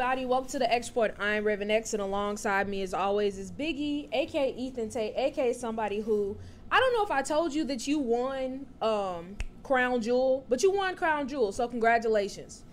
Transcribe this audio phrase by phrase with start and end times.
[0.00, 0.24] everybody?
[0.24, 1.14] Welcome to the X Report.
[1.20, 6.00] I'm Raven X, and alongside me, as always, is Biggie, aka Ethan Tate, aka somebody
[6.00, 6.38] who
[6.72, 10.70] I don't know if I told you that you won um, Crown Jewel, but you
[10.70, 12.64] won Crown Jewel, so congratulations.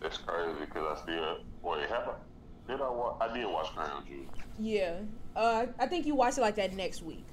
[0.00, 1.88] It's crazy because I still wait.
[1.88, 2.70] Have I?
[2.70, 3.16] Did I watch?
[3.20, 4.26] I did watch Crown Jewel.
[4.60, 5.00] Yeah,
[5.34, 7.24] uh, I think you watched it like that next week.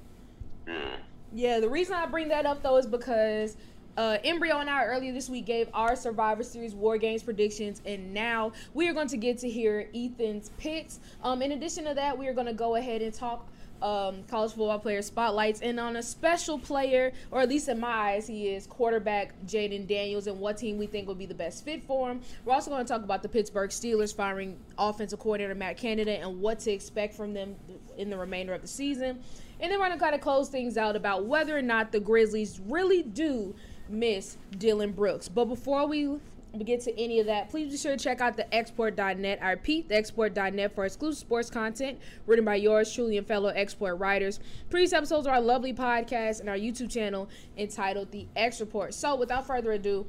[0.66, 0.96] Yeah.
[1.32, 3.56] Yeah, the reason I bring that up though is because
[3.98, 8.14] uh, Embryo and I earlier this week gave our Survivor Series War Games predictions, and
[8.14, 11.00] now we are going to get to hear Ethan's picks.
[11.24, 13.48] Um, in addition to that, we are going to go ahead and talk
[13.82, 17.88] um, college football player spotlights, and on a special player, or at least in my
[17.88, 21.64] eyes, he is quarterback Jayden Daniels, and what team we think will be the best
[21.64, 22.20] fit for him.
[22.44, 26.40] We're also going to talk about the Pittsburgh Steelers firing offensive coordinator Matt Canada and
[26.40, 27.56] what to expect from them
[27.96, 29.18] in the remainder of the season.
[29.60, 31.98] And then we're going to kind of close things out about whether or not the
[31.98, 33.56] Grizzlies really do
[33.88, 35.28] miss Dillon Brooks.
[35.28, 36.18] But before we
[36.64, 39.38] get to any of that, please be sure to check out the xreport.net.
[39.42, 43.74] I repeat, the xreport.net for exclusive sports content written by yours truly and fellow X
[43.74, 44.40] Report writers.
[44.70, 48.94] Previous episodes of our lovely podcast and our YouTube channel entitled The X Report.
[48.94, 50.06] So without further ado,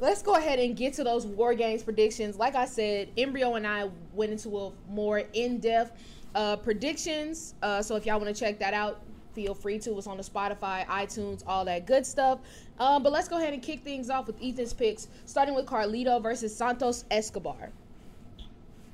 [0.00, 2.36] let's go ahead and get to those war games predictions.
[2.36, 5.92] Like I said, Embryo and I went into a more in-depth
[6.34, 7.54] uh, predictions.
[7.62, 9.00] Uh, so if y'all want to check that out,
[9.34, 9.96] feel free to.
[9.98, 12.40] It's on the Spotify, iTunes, all that good stuff.
[12.78, 16.22] Um, but let's go ahead and kick things off with Ethan's picks, starting with Carlito
[16.22, 17.70] versus Santos Escobar.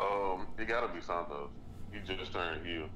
[0.01, 1.51] Um, it gotta be Santos.
[1.93, 2.89] He just turned heel.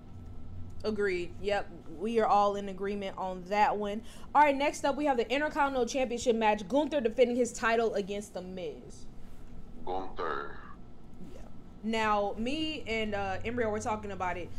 [0.85, 1.33] Agreed.
[1.43, 4.01] Yep, we are all in agreement on that one.
[4.35, 6.67] All right, next up we have the Intercontinental Championship match.
[6.69, 9.07] Gunther defending his title against The Miz.
[9.85, 10.57] Gunther.
[11.35, 11.41] Yeah.
[11.83, 14.51] Now, me and uh, Embryo were talking about it.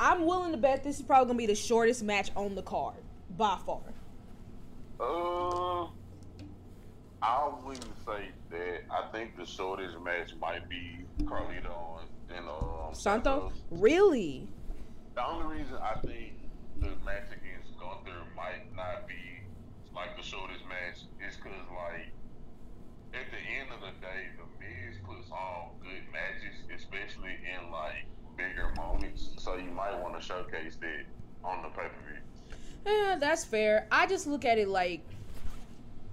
[0.00, 2.96] I'm willing to bet this is probably gonna be the shortest match on the card
[3.36, 3.80] by far.
[5.00, 5.88] Uh,
[7.20, 8.80] I wouldn't say that.
[8.90, 12.00] I think the shortest match might be Carlito
[12.34, 13.52] and um, Santos.
[13.70, 14.46] Really?
[15.14, 16.34] The only reason I think
[16.80, 19.42] the match against Gunther might not be
[19.92, 22.14] like the shortest match is because like
[23.14, 28.06] at the end of the day, the Miz puts on good matches, especially in like
[28.38, 29.30] bigger moments.
[29.36, 31.04] So you might want to showcase that
[31.44, 32.56] on the pay per view.
[32.86, 33.86] Yeah, that's fair.
[33.92, 35.02] I just look at it like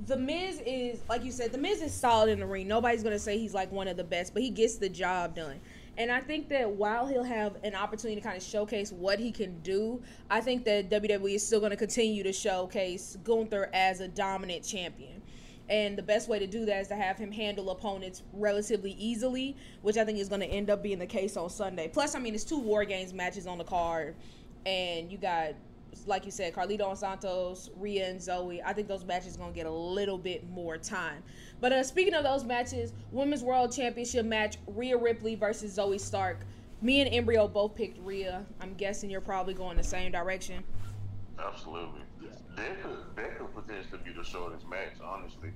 [0.07, 2.67] the Miz is like you said, the Miz is solid in the ring.
[2.67, 5.59] Nobody's gonna say he's like one of the best, but he gets the job done.
[5.97, 9.31] And I think that while he'll have an opportunity to kind of showcase what he
[9.31, 14.01] can do, I think that WWE is still going to continue to showcase Gunther as
[14.01, 15.21] a dominant champion.
[15.69, 19.55] And the best way to do that is to have him handle opponents relatively easily,
[19.81, 21.87] which I think is going to end up being the case on Sunday.
[21.87, 24.15] Plus, I mean, it's two War Games matches on the card,
[24.67, 25.55] and you got,
[26.05, 28.61] like you said, Carlito and Santos, Rhea and Zoey.
[28.63, 31.23] I think those matches going to get a little bit more time.
[31.61, 36.45] But uh, speaking of those matches, Women's World Championship match, Rhea Ripley versus Zoey Stark.
[36.81, 38.45] Me and Embryo both picked Rhea.
[38.61, 40.63] I'm guessing you're probably going the same direction.
[41.39, 42.01] Absolutely.
[42.55, 45.49] That could, potentially be the shortest match, honestly.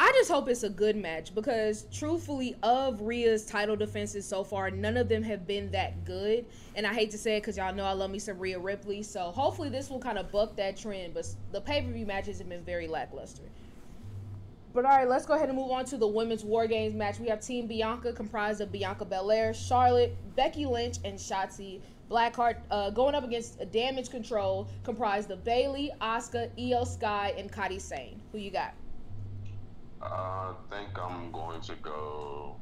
[0.00, 4.70] I just hope it's a good match because, truthfully, of Rhea's title defenses so far,
[4.70, 6.46] none of them have been that good.
[6.74, 9.02] And I hate to say it because y'all know I love me some Rhea Ripley.
[9.02, 11.14] So hopefully this will kind of buck that trend.
[11.14, 13.44] But the pay per view matches have been very lackluster.
[14.72, 17.20] But all right, let's go ahead and move on to the women's War Games match.
[17.20, 21.80] We have Team Bianca comprised of Bianca Belair, Charlotte, Becky Lynch, and Shotzi
[22.10, 27.50] Blackheart uh, going up against a Damage Control comprised of Bayley, Asuka, Iyo Sky, and
[27.50, 28.20] Kairi Sane.
[28.32, 28.74] Who you got?
[30.02, 32.56] I think I'm going to go.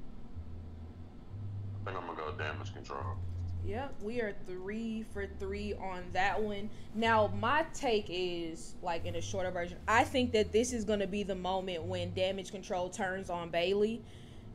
[1.81, 3.17] I think I'm gonna go Damage Control.
[3.65, 6.69] Yep, we are three for three on that one.
[6.95, 9.79] Now, my take is like in a shorter version.
[9.87, 13.51] I think that this is going to be the moment when Damage Control turns on
[13.51, 14.03] Bayley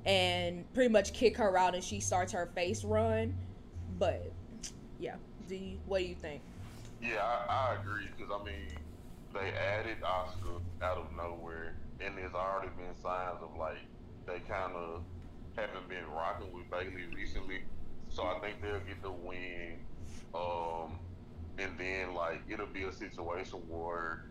[0.05, 3.33] and pretty much kick her out and she starts her face run.
[3.97, 4.33] But
[4.99, 5.15] yeah,
[5.47, 6.41] do you, what do you think?
[7.01, 8.77] Yeah, I, I agree because I mean
[9.33, 13.77] they added Asuka out of nowhere, and there's already been signs of like
[14.25, 15.03] they kind of
[15.55, 17.61] haven't been rocking with Bayley recently.
[18.09, 19.79] So I think they'll get the win.
[20.33, 20.99] Um,
[21.57, 24.25] and then like it'll be a situation where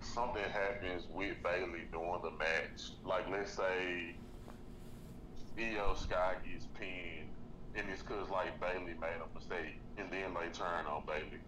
[0.00, 2.92] something happens with Bayley during the match.
[3.04, 4.14] Like let's say
[5.58, 7.31] Iyo Sky gets pinned,
[7.76, 11.40] and it's cause like Bayley made a mistake, and then they turn on Bayley.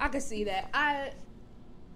[0.00, 0.70] I could see that.
[0.74, 1.12] I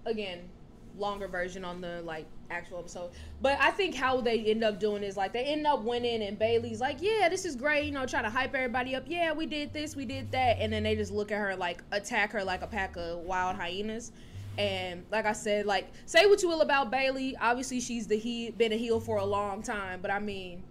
[0.05, 0.49] again
[0.97, 3.11] longer version on the like actual episode.
[3.41, 6.37] But I think how they end up doing is like they end up winning and
[6.37, 9.03] Bayley's like, Yeah, this is great, you know, trying to hype everybody up.
[9.07, 11.83] Yeah, we did this, we did that and then they just look at her like
[11.91, 14.11] attack her like a pack of wild hyenas.
[14.57, 17.35] And like I said, like say what you will about Bayley.
[17.37, 20.63] Obviously she's the he been a heel for a long time, but I mean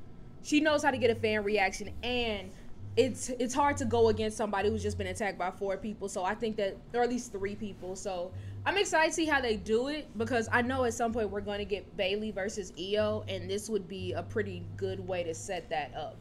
[0.43, 2.50] she knows how to get a fan reaction and
[2.97, 6.09] it's it's hard to go against somebody who's just been attacked by four people.
[6.09, 7.97] So I think that or at least three people.
[7.97, 8.33] So
[8.67, 11.41] I'm excited to see how they do it because I know at some point we're
[11.41, 15.35] going to get Bayley versus Iyo, and this would be a pretty good way to
[15.35, 16.17] set that up.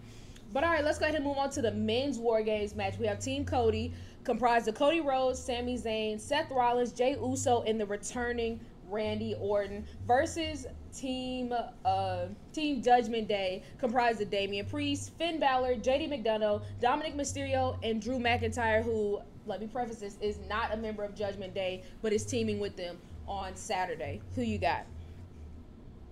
[0.53, 2.97] But all right, let's go ahead and move on to the men's War Games match.
[2.97, 7.79] We have Team Cody, comprised of Cody Rhodes, Sami Zayn, Seth Rollins, Jey Uso, and
[7.79, 8.59] the returning
[8.91, 11.53] Randy Orton versus Team
[11.85, 18.01] uh, Team Judgment Day, comprised of Damian Priest, Finn Balor, JD McDonagh, Dominic Mysterio, and
[18.01, 22.11] Drew McIntyre, who, let me preface this, is not a member of Judgment Day, but
[22.11, 22.97] is teaming with them
[23.27, 24.21] on Saturday.
[24.35, 24.85] Who you got?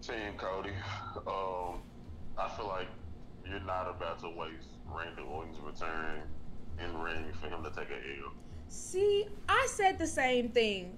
[0.02, 0.72] Team Cody.
[1.28, 1.82] Um,
[2.38, 2.88] I feel like
[3.46, 6.22] you're not about to waste Randy Orton's return
[6.82, 8.32] in ring for him to take a L.
[8.70, 10.98] See, I said the same thing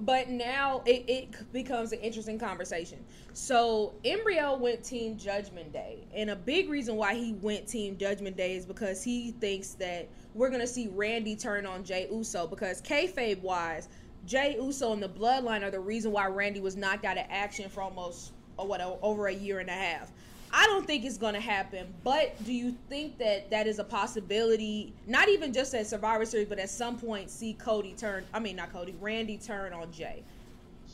[0.00, 2.98] but now it, it becomes an interesting conversation.
[3.32, 8.36] So Embryo went Team Judgment Day, and a big reason why he went Team Judgment
[8.36, 12.80] Day is because he thinks that we're gonna see Randy turn on Jey Uso because
[12.82, 13.88] kayfabe wise,
[14.26, 17.68] Jey Uso and the Bloodline are the reason why Randy was knocked out of action
[17.68, 20.12] for almost or what over a year and a half.
[20.52, 21.92] I don't think it's going to happen.
[22.04, 24.92] But do you think that that is a possibility?
[25.06, 28.24] Not even just at Survivor Series, but at some point, see Cody turn.
[28.34, 30.22] I mean, not Cody, Randy turn on Jey.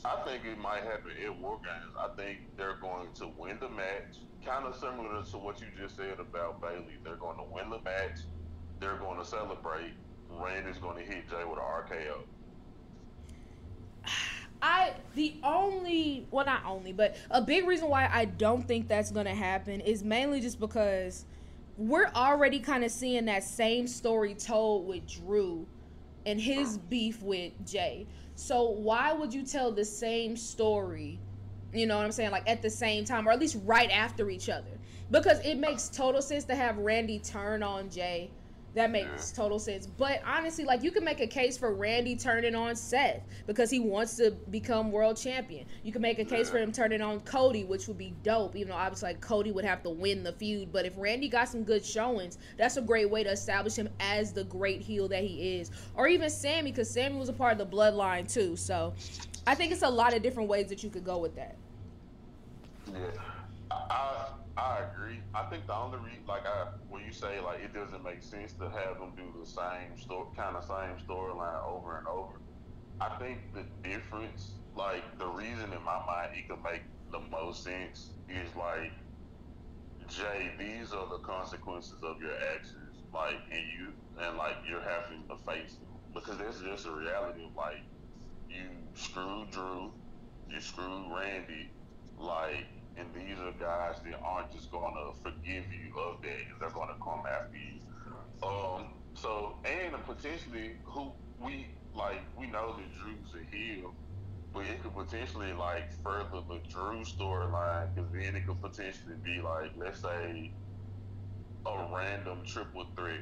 [0.05, 1.93] I think it might happen in War Games.
[1.99, 5.97] I think they're going to win the match, kind of similar to what you just
[5.97, 6.95] said about Bayley.
[7.03, 8.21] They're going to win the match.
[8.79, 9.93] They're going to celebrate.
[10.31, 12.21] Randy's going to hit Jey with an RKO.
[14.61, 19.11] I the only well not only but a big reason why I don't think that's
[19.11, 21.25] gonna happen is mainly just because
[21.77, 25.67] we're already kind of seeing that same story told with Drew
[26.27, 28.07] and his beef with Jey.
[28.35, 31.19] So why would you tell the same story?
[31.73, 32.33] You know what I'm saying?
[32.33, 34.71] Like at the same time, or at least right after each other,
[35.11, 38.31] because it makes total sense to have Randy turn on Jey
[38.79, 39.87] that makes total sense.
[39.89, 43.81] But honestly, like you can make a case for Randy turning on Seth because he
[43.81, 45.67] wants to become world champion.
[45.83, 48.69] You can make a case for him turning on Cody, which would be dope, even
[48.69, 50.73] though obviously like Cody would have to win the feud.
[50.73, 54.33] But if Randy got some good showings, that's a great way to establish him as
[54.33, 55.73] the great heel that he is.
[55.97, 58.55] Or even Sami, because Sami was a part of the bloodline too.
[58.55, 58.95] So
[59.45, 61.57] I think it's a lot of different ways that you could go with that.
[62.93, 62.99] Yeah.
[63.73, 64.29] I,
[64.59, 65.23] I agree.
[65.35, 68.55] I think the only reason, like, I when you say like it doesn't make sense
[68.59, 72.43] to have them do the same story, kind of same storyline over and over.
[73.01, 76.83] I think the difference, like the reason in my mind it could make
[77.13, 78.93] the most sense is like,
[80.09, 85.27] Jey, these are the consequences of your actions, like, and you and like you're having
[85.29, 87.83] to face them because that's just a reality of like
[88.49, 89.95] you screwed Drew,
[90.49, 91.71] you screwed Randy,
[92.19, 92.67] like
[92.99, 96.43] and these are guys that aren't just going to forgive you of that.
[96.61, 97.79] They're going to come after you.
[98.43, 103.95] Um, so, and potentially, who we like, we know that Drew's a heel,
[104.53, 109.41] but it could potentially like further the Drew storyline because then it could potentially be
[109.41, 110.53] like, let's say,
[111.67, 113.21] a random triple threat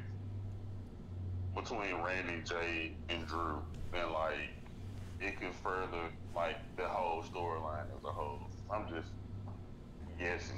[1.55, 3.63] between Randy, Jey, and Drew,
[3.93, 4.51] and like
[5.21, 8.51] it could further like the whole storyline as a whole.
[8.71, 9.09] I'm just
[10.19, 10.53] Yes.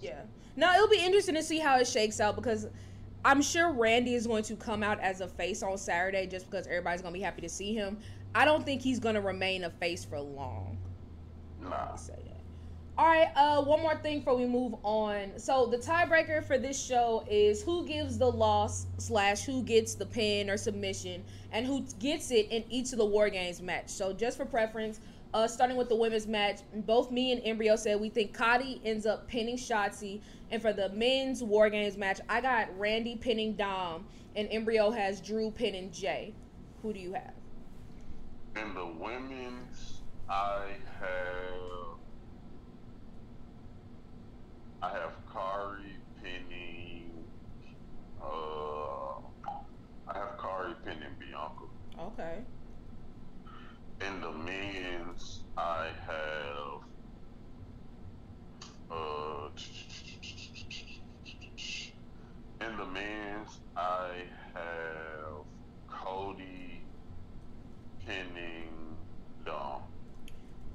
[0.00, 0.22] Yeah.
[0.56, 2.66] Now it'll be interesting to see how it shakes out because
[3.24, 6.66] I'm sure Randy is going to come out as a face on Saturday just because
[6.66, 7.98] everybody's gonna be happy to see him.
[8.34, 10.78] I don't think he's gonna remain a face for long.
[11.60, 11.96] Nah.
[11.96, 12.34] say that.
[12.96, 13.28] All right.
[13.34, 15.32] Uh, one more thing before we move on.
[15.38, 20.06] So the tiebreaker for this show is who gives the loss slash who gets the
[20.06, 23.88] pin or submission and who gets it in each of the War Games match.
[23.88, 25.00] So just for preference,
[25.34, 29.04] uh, starting with the women's match, both me and Embryo said we think Cody ends
[29.04, 30.22] up pinning Shotzi.
[30.52, 35.20] And for the men's War Games match, I got Randy pinning Dom, and Embryo has
[35.20, 36.32] Drew pinning Jey.
[36.82, 37.34] Who do you have?
[38.54, 40.68] In the women's, I
[41.00, 41.98] have
[44.80, 47.10] I have Kairi pinning.
[48.22, 49.18] Uh,
[50.06, 51.64] I have Kairi pinning Bianca.
[51.98, 52.44] Okay
[54.06, 56.80] in the men's, I have
[58.90, 59.48] uh,
[62.60, 65.44] in the men's, I have
[65.88, 66.82] Cody
[68.06, 68.68] pinning
[69.46, 69.82] Dom.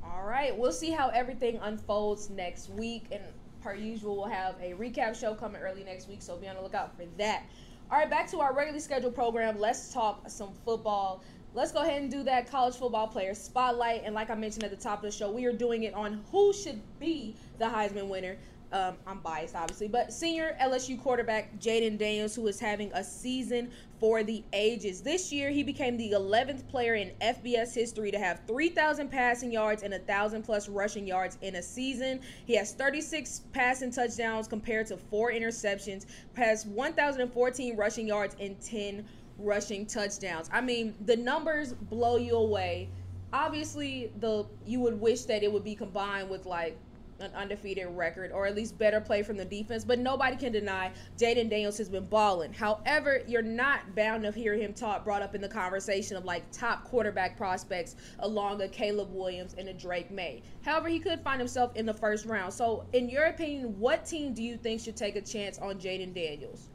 [0.03, 3.21] All right, we'll see how everything unfolds next week, and
[3.61, 6.61] per usual, we'll have a recap show coming early next week, so be on the
[6.61, 7.43] lookout for that.
[7.91, 9.59] All right, back to our regularly scheduled program.
[9.59, 14.03] Let's talk some football let's go ahead and do that college football player spotlight.
[14.05, 16.23] And like I mentioned at the top of the show, we are doing it on
[16.31, 18.37] who should be the Heisman winner.
[18.71, 23.71] um, I'm biased, obviously, but senior LSU quarterback Jayden Daniels, who is having a season
[23.99, 25.01] for the ages.
[25.01, 29.81] This year, he became the 11th player in FBS history to have 3,000 passing yards
[29.81, 32.21] and 1,000 plus rushing yards in a season.
[32.45, 39.03] He has 36 passing touchdowns compared to four interceptions, has 1,014 rushing yards and 10
[39.39, 40.49] rushing touchdowns.
[40.51, 42.89] I mean, the numbers blow you away.
[43.31, 46.77] Obviously, the you would wish that it would be combined with like
[47.19, 49.83] an undefeated record or at least better play from the defense.
[49.83, 52.53] But nobody can deny Jayden Daniels has been balling.
[52.53, 56.49] However, you're not bound to hear him talk brought up in the conversation of like
[56.51, 60.41] top quarterback prospects along a Caleb Williams and a Drake Maye.
[60.63, 62.53] However, he could find himself in the first round.
[62.53, 66.13] So, in your opinion, what team do you think should take a chance on Jayden
[66.13, 66.69] Daniels?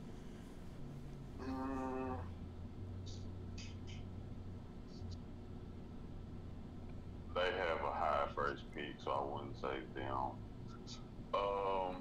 [1.41, 2.04] Mm.
[7.35, 10.31] They have a high first pick, so I wouldn't say them.
[11.35, 11.97] Um,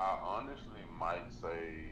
[0.00, 1.84] I honestly might say,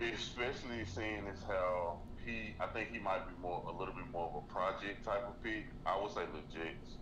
[0.00, 4.28] especially seeing as how he, I think he might be more a little bit more
[4.34, 5.66] of a project type of pick.
[5.84, 6.96] I would say Jets.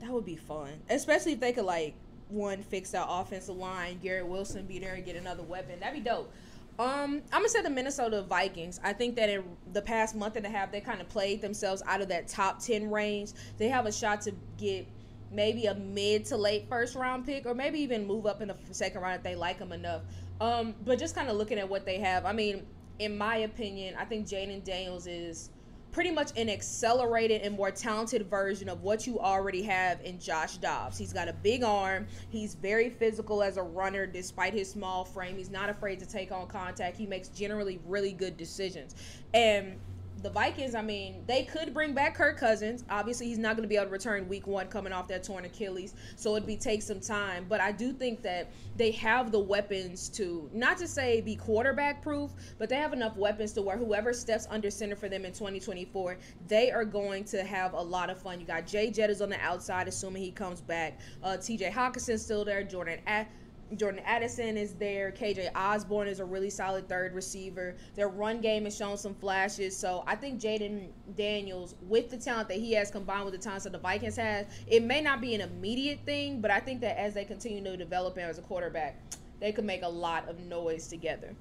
[0.00, 1.94] That would be fun, especially if they could like
[2.28, 5.80] one fix that offensive line, Garrett Wilson be there and get another weapon.
[5.80, 6.32] That'd be dope.
[6.78, 8.80] Um, I'm gonna say the Minnesota Vikings.
[8.84, 11.82] I think that in the past month and a half, they kind of played themselves
[11.86, 13.32] out of that top ten range.
[13.56, 14.86] They have a shot to get
[15.32, 18.56] maybe a mid to late first round pick, or maybe even move up in the
[18.72, 20.02] second round if they like them enough.
[20.40, 22.66] Um, but just kind of looking at what they have, I mean,
[22.98, 25.50] in my opinion, I think Jayden Daniels is
[25.96, 30.58] pretty much an accelerated and more talented version of what you already have in Josh
[30.58, 30.98] Dobbs.
[30.98, 32.06] He's got a big arm.
[32.28, 35.38] He's very physical as a runner despite his small frame.
[35.38, 36.98] He's not afraid to take on contact.
[36.98, 38.94] He makes generally really good decisions.
[39.32, 39.80] And
[40.26, 42.82] the Vikings, I mean, they could bring back Kirk Cousins.
[42.90, 45.44] Obviously, he's not going to be able to return week one coming off that torn
[45.44, 47.46] Achilles, so it'd be take some time.
[47.48, 52.02] But I do think that they have the weapons to not to say be quarterback
[52.02, 55.30] proof, but they have enough weapons to where whoever steps under center for them in
[55.30, 56.18] 2024,
[56.48, 58.40] they are going to have a lot of fun.
[58.40, 60.98] You got Jay Jett is on the outside, assuming he comes back.
[61.22, 61.70] Uh, T.J.
[61.70, 62.64] Hockenson's still there.
[62.64, 62.98] Jordan.
[63.06, 63.28] At-
[63.74, 65.10] Jordan Addison is there.
[65.10, 67.76] KJ Osborne is a really solid third receiver.
[67.94, 69.76] Their run game has shown some flashes.
[69.76, 73.64] So I think Jayden Daniels, with the talent that he has combined with the talent
[73.64, 76.98] that the Vikings have, it may not be an immediate thing, but I think that
[76.98, 79.00] as they continue to develop him as a quarterback,
[79.40, 81.34] they could make a lot of noise together.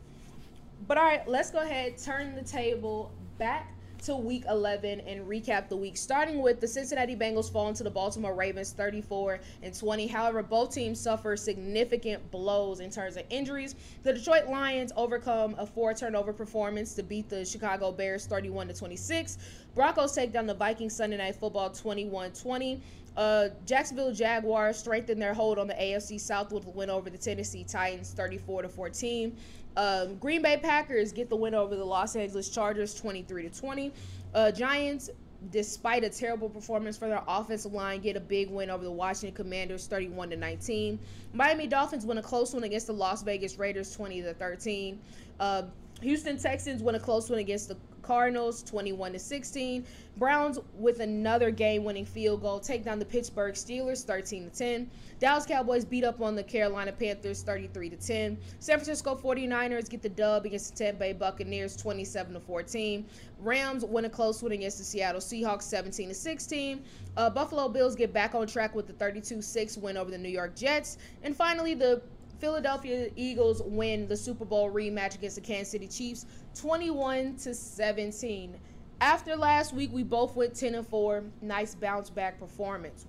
[0.88, 5.70] But all right, let's go ahead, turn the table back to week 11 and recap
[5.70, 10.08] the week, starting with the Cincinnati Bengals falling to the Baltimore Ravens 34 and 20.
[10.08, 13.76] However, both teams suffer significant blows in terms of injuries.
[14.04, 18.74] The Detroit Lions overcome a four turnover performance to beat the Chicago Bears 31 to
[18.74, 19.38] 26.
[19.74, 22.82] Broncos take down the Vikings Sunday Night Football 21 20.
[23.18, 27.18] Uh, Jacksonville Jaguars strengthened their hold on the AFC South with a win over the
[27.18, 29.36] Tennessee Titans 34 to 14.
[29.78, 33.92] Um, Green Bay Packers get the win over the Los Angeles Chargers 23 to 20.
[34.34, 35.10] Uh, Giants,
[35.52, 39.36] despite a terrible performance for their offensive line, get a big win over the Washington
[39.36, 41.00] Commanders 31 to 19.
[41.34, 45.00] Miami Dolphins win a close one against the Las Vegas Raiders 20 to 13.
[45.40, 45.64] Uh,
[46.02, 49.86] Houston Texans win a close one against the Cardinals 21 to 16.
[50.18, 54.90] Browns with another game-winning field goal take down the Pittsburgh Steelers 13 to 10.
[55.20, 58.38] Dallas Cowboys beat up on the Carolina Panthers 33 to 10.
[58.60, 63.06] San Francisco 49ers get the dub against the Tampa Bay Buccaneers 27 to 14.
[63.42, 66.84] Rams win a close one against the Seattle Seahawks 17 to 16.
[67.18, 70.56] Uh, Buffalo Bills get back on track with the 32-6 win over the New York
[70.56, 70.98] Jets.
[71.24, 72.02] And finally, the
[72.40, 76.26] Philadelphia Eagles win the Super Bowl rematch against the Kansas City Chiefs
[76.56, 78.56] 21 to 17.
[79.02, 81.24] After last week, we both went 10 and 4.
[81.42, 83.06] Nice bounce back performance.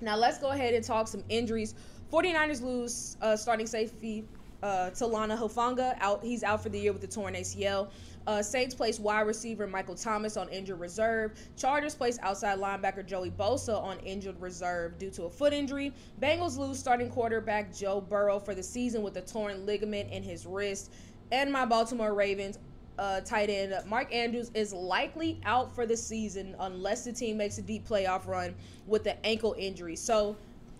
[0.00, 1.74] Now let's go ahead and talk some injuries.
[2.12, 4.24] 49ers lose uh, starting safety
[4.62, 6.22] uh, Talanoa Hufanga out.
[6.22, 7.88] He's out for the year with the torn ACL.
[8.26, 11.32] Uh, Saints place wide receiver Michael Thomas on injured reserve.
[11.56, 15.92] Chargers place outside linebacker Joey Bosa on injured reserve due to a foot injury.
[16.20, 20.46] Bengals lose starting quarterback Joe Burrow for the season with a torn ligament in his
[20.46, 20.92] wrist.
[21.32, 22.58] And my Baltimore Ravens
[22.98, 27.56] uh, tight end Mark Andrews is likely out for the season unless the team makes
[27.56, 28.54] a deep playoff run
[28.86, 29.96] with the ankle injury.
[29.96, 30.36] So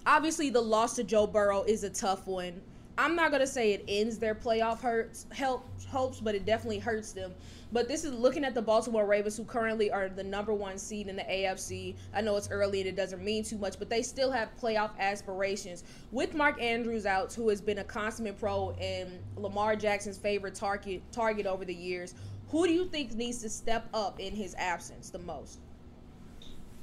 [0.06, 2.60] obviously the loss to Joe Burrow is a tough one.
[3.00, 7.12] I'm not gonna say it ends their playoff hurts help hopes, but it definitely hurts
[7.12, 7.32] them.
[7.72, 11.08] But this is looking at the Baltimore Ravens, who currently are the number one seed
[11.08, 11.96] in the AFC.
[12.12, 14.90] I know it's early and it doesn't mean too much, but they still have playoff
[14.98, 15.82] aspirations.
[16.12, 21.00] With Mark Andrews out, who has been a consummate pro and Lamar Jackson's favorite target
[21.10, 22.14] target over the years,
[22.50, 25.60] who do you think needs to step up in his absence the most?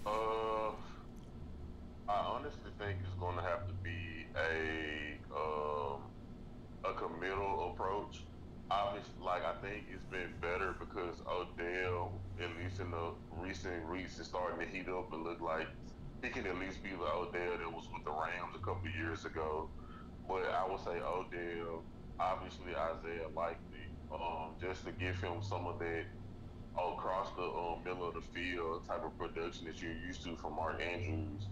[0.04, 0.72] Uh,
[2.10, 6.02] I honestly think it's going to have to be a um,
[6.84, 8.24] a committal approach.
[8.70, 14.20] Obviously, like I think it's been better because Odell, at least in the recent weeks,
[14.20, 15.68] is starting to heat up and look like
[16.22, 19.26] he can at least be the Odell that was with the Rams a couple years
[19.26, 19.70] ago.
[20.28, 21.84] But I would say Odell,
[22.20, 26.06] obviously Isaiah Likely, um, just to give him some of that
[26.78, 30.56] across the um, middle of the field type of production that you're used to from
[30.56, 31.48] Mark Andrews.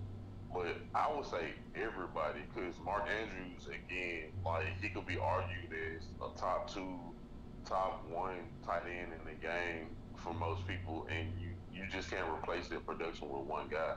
[0.56, 6.04] But I would say everybody, because Mark Andrews, again, like he could be argued as
[6.22, 6.98] a top two,
[7.66, 12.26] top one tight end in the game for most people, and you you just can't
[12.30, 13.96] replace that production with one guy.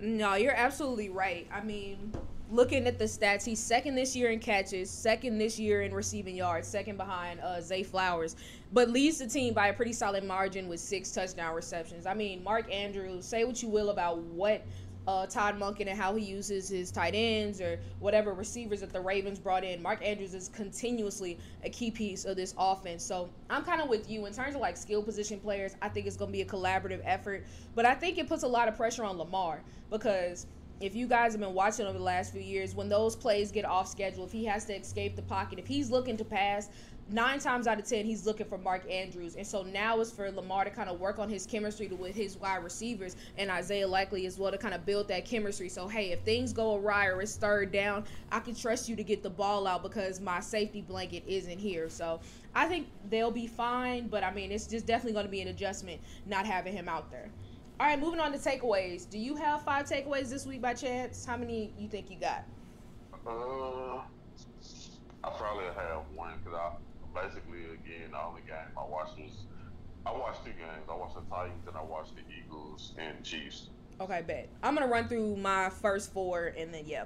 [0.00, 1.46] No, you're absolutely right.
[1.52, 2.12] I mean,
[2.50, 6.34] looking at the stats, he's second this year in catches, second this year in receiving
[6.34, 8.34] yards, second behind uh, Zay Flowers,
[8.72, 12.06] but leads the team by a pretty solid margin with six touchdown receptions.
[12.06, 14.64] I mean, Mark Andrews, say what you will about what
[15.06, 19.00] uh, Todd Monken and how he uses his tight ends or whatever receivers that the
[19.00, 19.82] Ravens brought in.
[19.82, 23.02] Mark Andrews is continuously a key piece of this offense.
[23.02, 25.74] So I'm kind of with you in terms of like skill position players.
[25.82, 28.48] I think it's going to be a collaborative effort, but I think it puts a
[28.48, 30.46] lot of pressure on Lamar because
[30.80, 33.66] if you guys have been watching over the last few years, when those plays get
[33.66, 36.70] off schedule, if he has to escape the pocket, if he's looking to pass,
[37.10, 40.30] nine times out of ten he's looking for Mark Andrews, and so now it's for
[40.30, 44.26] Lamar to kind of work on his chemistry with his wide receivers and Isaiah Likely
[44.26, 45.68] as well to kind of build that chemistry.
[45.68, 49.02] So hey, if things go awry or it's third down, I can trust you to
[49.02, 51.88] get the ball out because my safety blanket isn't here.
[51.88, 52.20] So
[52.54, 55.48] I think they'll be fine, but I mean it's just definitely going to be an
[55.48, 57.28] adjustment not having him out there.
[57.80, 59.08] All right, moving on to takeaways.
[59.08, 61.24] Do you have five takeaways this week by chance?
[61.24, 62.44] How many you think you got?
[63.26, 64.02] Uh,
[65.24, 66.72] I probably have one because I
[67.14, 69.44] basically, again, all the only game I watched was
[70.06, 70.88] I watched two games.
[70.88, 73.68] I watched the Titans and I watched the Eagles and Chiefs.
[74.00, 74.48] Okay, bet.
[74.62, 77.04] I'm gonna run through my first four and then yeah.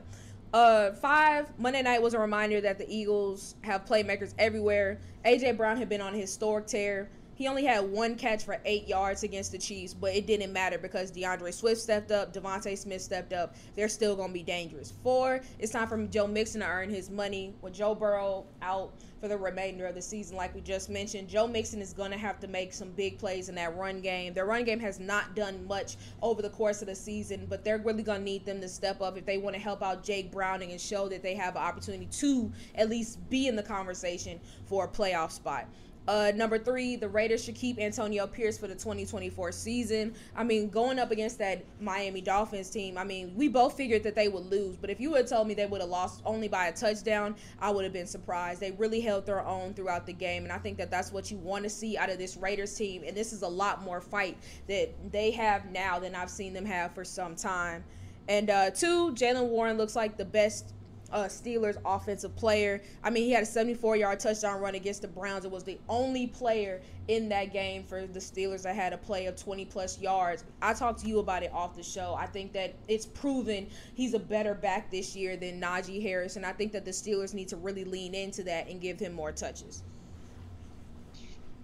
[0.53, 5.01] Uh, five Monday night was a reminder that the Eagles have playmakers everywhere.
[5.25, 7.11] AJ Brown had been on a historic tear.
[7.37, 10.79] He only had one catch for eight yards against the Chiefs, but it didn't matter
[10.79, 13.57] because D'Andre Swift stepped up, DeVonta Smith stepped up.
[13.75, 14.93] They're still going to be dangerous.
[15.03, 17.53] Four, it's time for Joe Mixon to earn his money.
[17.61, 21.49] With Joe Burrow out for the remainder of the season, like we just mentioned, Joe
[21.49, 24.33] Mixon is going to have to make some big plays in that run game.
[24.33, 27.79] Their run game has not done much over the course of the season, but they're
[27.79, 30.31] really going to need them to step up if they want to help out Jake
[30.31, 34.39] Browning and show that they have an opportunity to at least be in the conversation
[34.67, 35.67] for a playoff spot.
[36.07, 40.15] Uh, number three, the Raiders should keep Antonio Pierce for the 2024 season.
[40.37, 44.15] I mean, going up against that Miami Dolphins team, I mean, we both figured that
[44.15, 46.67] they would lose, but if you had told me they would have lost only by
[46.67, 48.61] a touchdown, I would have been surprised.
[48.61, 51.39] They really held their own throughout the game, and I think that that's what you
[51.39, 53.03] want to see out of this Raiders team.
[53.07, 54.37] And this is a lot more fight
[54.69, 57.83] that they have now than I've seen them have for some time.
[58.29, 60.75] And uh, two, Jaylen Warren looks like the best
[61.15, 62.83] uh, Steelers offensive player.
[63.03, 65.45] I mean, he had a 74 yard touchdown run against the Browns.
[65.45, 69.27] It was the only player in that game for the Steelers that had a play
[69.27, 70.45] of 20 plus yards.
[70.61, 72.17] I talked to you about it off the show.
[72.19, 76.45] I think that it's proven he's a better back this year than Najee Harris, and
[76.45, 79.31] I think that the Steelers need to really lean into that and give him more
[79.31, 79.85] touches.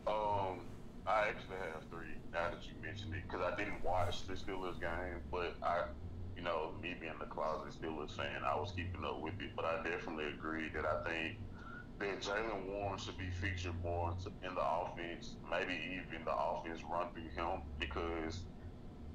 [0.06, 0.60] Um,
[1.06, 4.80] I actually have three now that you mentioned it because I didn't watch the Steelers
[4.80, 5.84] game, but I
[6.40, 9.52] you know, me being the closet Steelers fan, I was keeping up with it.
[9.54, 11.36] But I definitely agree that I think
[11.98, 17.08] that Jaylen Warren should be featured more in the offense, maybe even the offense run
[17.12, 18.40] through him because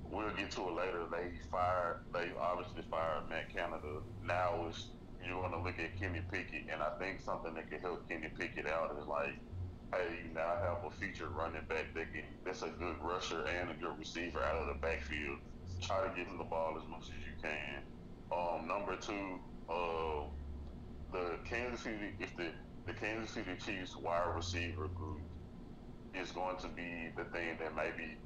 [0.04, 1.06] we'll get to it later.
[1.10, 4.06] They fired, they obviously fired Matt Canada.
[4.24, 4.90] Now it's
[5.26, 8.30] you're going to look at Kenny Pickett, and I think something that could help Kenny
[8.38, 9.34] Pickett out is like,
[9.92, 13.72] hey, you now have a featured running back that can that's a good rusher and
[13.72, 15.40] a good receiver out of the backfield
[15.82, 17.84] try to get him the ball as much as you can.
[18.32, 20.24] Um, number two, uh,
[21.12, 22.48] the Kansas City, if the
[22.86, 25.22] the Kansas City Chiefs wide receiver group
[26.14, 28.18] is going to be the thing that maybe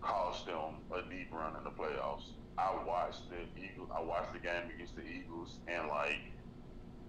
[0.00, 2.32] cost them a deep run in the playoffs.
[2.58, 3.90] I watched the Eagles.
[3.94, 6.32] I watched the game against the Eagles, and like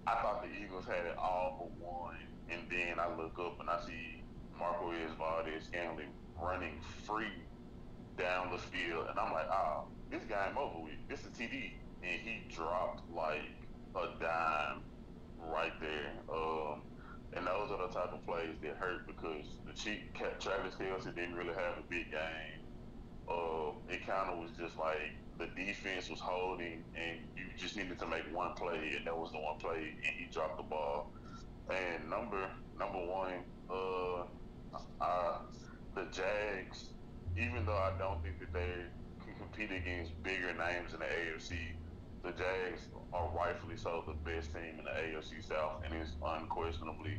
[0.06, 2.16] I thought the Eagles had it all for one,
[2.50, 4.22] and then I look up and I see
[4.58, 6.08] Marquez Valdes-Scantling
[6.40, 7.32] running free
[8.18, 11.08] down the field, and I'm like, oh, this game over with.
[11.08, 13.54] This is TD, and he dropped like
[13.94, 14.82] a dime
[15.38, 16.12] right there.
[16.32, 16.82] Um,
[17.34, 20.00] and those are the type of plays that hurt because the Chief
[20.40, 22.64] Travis Kelce didn't really have a big game.
[23.28, 27.98] Uh, it kind of was just like the defense was holding, and you just needed
[27.98, 31.12] to make one play, and that was the one play, and he dropped the ball.
[31.68, 34.24] And number number one, uh,
[35.00, 35.38] uh,
[35.94, 36.88] the Jags
[37.36, 38.72] even though I don't think that they
[39.24, 41.54] can compete against bigger names in the AFC,
[42.22, 47.18] the Jags are rightfully so the best team in the AFC South, and it's unquestionably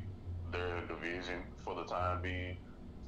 [0.51, 2.57] their division for the time being.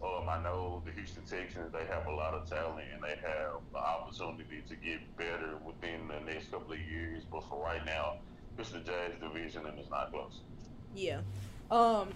[0.04, 3.62] Um, I know the Houston Texans, they have a lot of talent and they have
[3.72, 7.24] the opportunity to get better within the next couple of years.
[7.32, 8.16] But for right now,
[8.58, 10.40] it's the Jags division and it's not close.
[10.96, 11.22] Yeah.
[11.70, 12.10] Um,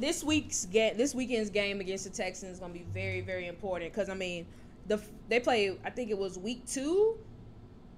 [0.00, 3.46] this week's game, this weekend's game against the Texans is going to be very, very
[3.46, 4.46] important because I mean,
[4.86, 5.76] the they play.
[5.84, 7.18] I think it was week two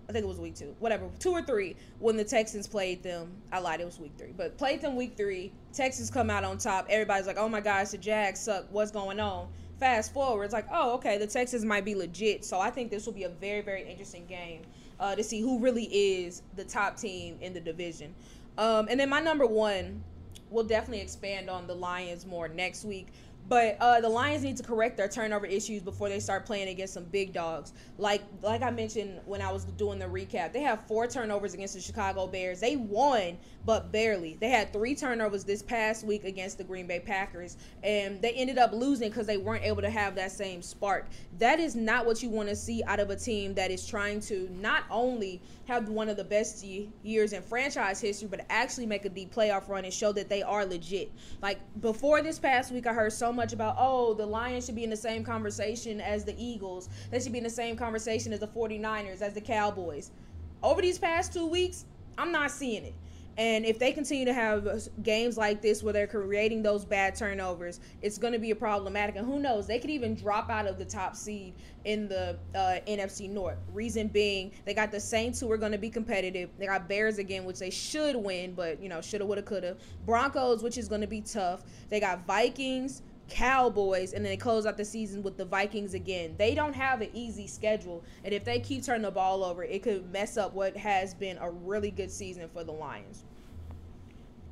[0.08, 3.30] I think it was week two, whatever, two or three, when the Texans played them.
[3.52, 5.52] I lied, it was week three, but played them week three.
[5.72, 6.86] Texans come out on top.
[6.90, 8.66] Everybody's like, oh my gosh, the Jags suck.
[8.70, 9.48] What's going on?
[9.78, 12.44] Fast forward, it's like, oh, okay, the Texans might be legit.
[12.44, 14.62] So I think this will be a very, very interesting game
[15.00, 18.14] uh, to see who really is the top team in the division.
[18.58, 20.04] Um, and then my number one,
[20.52, 23.08] we'll definitely expand on the Lions more next week.
[23.48, 26.94] But uh, the Lions need to correct their turnover issues before they start playing against
[26.94, 27.72] some big dogs.
[27.98, 31.74] Like like I mentioned when I was doing the recap, they have four turnovers against
[31.74, 32.60] the Chicago Bears.
[32.60, 34.36] They won, but barely.
[34.40, 38.58] They had three turnovers this past week against the Green Bay Packers, and they ended
[38.58, 41.06] up losing because they weren't able to have that same spark.
[41.38, 44.20] That is not what you want to see out of a team that is trying
[44.22, 49.04] to not only have one of the best years in franchise history, but actually make
[49.04, 51.12] a deep playoff run and show that they are legit.
[51.40, 54.84] Like before this past week, I heard so much about, oh, the Lions should be
[54.84, 56.88] in the same conversation as the Eagles.
[57.10, 60.10] They should be in the same conversation as the 49ers, as the Cowboys.
[60.62, 61.84] Over these past two weeks,
[62.18, 62.94] I'm not seeing it.
[63.38, 67.80] And if they continue to have games like this where they're creating those bad turnovers,
[68.02, 69.16] it's going to be a problematic.
[69.16, 69.66] And who knows?
[69.66, 73.58] They could even drop out of the top seed in the uh, NFC North.
[73.72, 76.50] Reason being, they got the Saints who are going to be competitive.
[76.58, 79.76] They got Bears again, which they should win, but you know, shoulda, woulda, coulda.
[80.04, 81.62] Broncos, which is going to be tough.
[81.88, 83.02] They got Vikings.
[83.28, 86.34] Cowboys, and then they close out the season with the Vikings again.
[86.38, 89.82] They don't have an easy schedule, and if they keep turning the ball over, it
[89.82, 93.24] could mess up what has been a really good season for the Lions.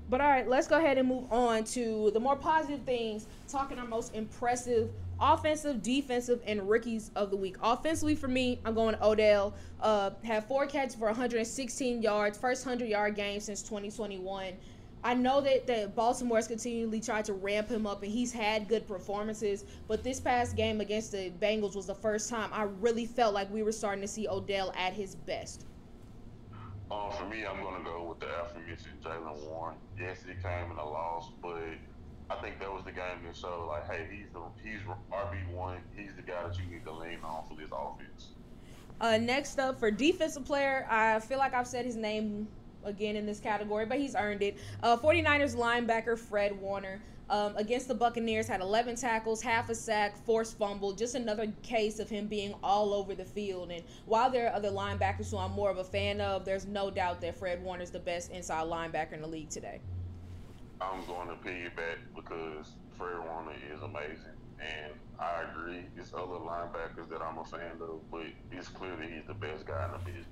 [0.09, 3.27] But all right, let's go ahead and move on to the more positive things.
[3.47, 7.57] Talking our most impressive offensive, defensive, and rookies of the week.
[7.63, 9.55] Offensively, for me, I'm going Odell.
[9.81, 14.55] Uh, had four catches for 116 yards, first 100 yard game since 2021.
[15.03, 18.69] I know that, that Baltimore has continually tried to ramp him up and he's had
[18.69, 23.07] good performances, but this past game against the Bengals was the first time I really
[23.07, 25.65] felt like we were starting to see Odell at his best.
[26.91, 29.77] Um, for me, I'm going to go with the aforementioned Jaylen Warren.
[29.99, 31.63] Yes, he came in a loss, but
[32.29, 34.81] I think that was the game that showed, like, hey, he's the he's
[35.13, 35.79] RB one.
[35.97, 38.33] He's the guy that you need to lean on for this offense.
[39.01, 42.49] Uh, next up for defensive player, I feel like I've said his name
[42.85, 44.59] again in this category, but he's earned it.
[44.83, 47.01] Uh, 49ers linebacker Fred Warner.
[47.29, 50.93] Um, against the Buccaneers, had 11 tackles, half a sack, forced fumble.
[50.93, 53.71] Just another case of him being all over the field.
[53.71, 56.91] And while there are other linebackers who I'm more of a fan of, there's no
[56.91, 59.81] doubt that Fred Warner is the best inside linebacker in the league today.
[60.81, 64.35] I'm going to piggyback because Fred Warner is amazing.
[64.59, 69.09] And I agree, it's other linebackers that I'm a fan of, but it's clear that
[69.09, 70.27] he's the best guy in the business.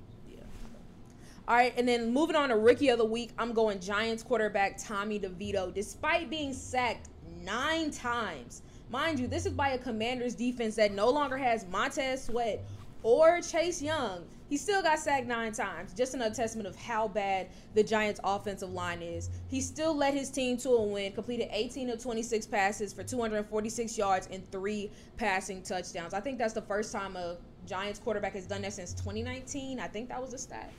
[1.48, 4.76] All right, and then moving on to rookie of the week, I'm going Giants quarterback
[4.76, 5.72] Tommy DeVito.
[5.72, 7.08] Despite being sacked
[7.42, 12.24] nine times, mind you, this is by a Commanders defense that no longer has Montez
[12.24, 12.62] Sweat
[13.02, 14.26] or Chase Young.
[14.50, 15.94] He still got sacked nine times.
[15.94, 19.30] Just another testament of how bad the Giants' offensive line is.
[19.48, 23.96] He still led his team to a win, completed 18 of 26 passes for 246
[23.96, 26.12] yards and three passing touchdowns.
[26.12, 29.80] I think that's the first time a Giants quarterback has done that since 2019.
[29.80, 30.70] I think that was a stat.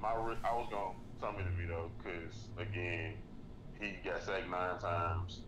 [0.00, 3.14] My I was gonna Tommy DeVito because again
[3.80, 5.40] he got sacked nine times,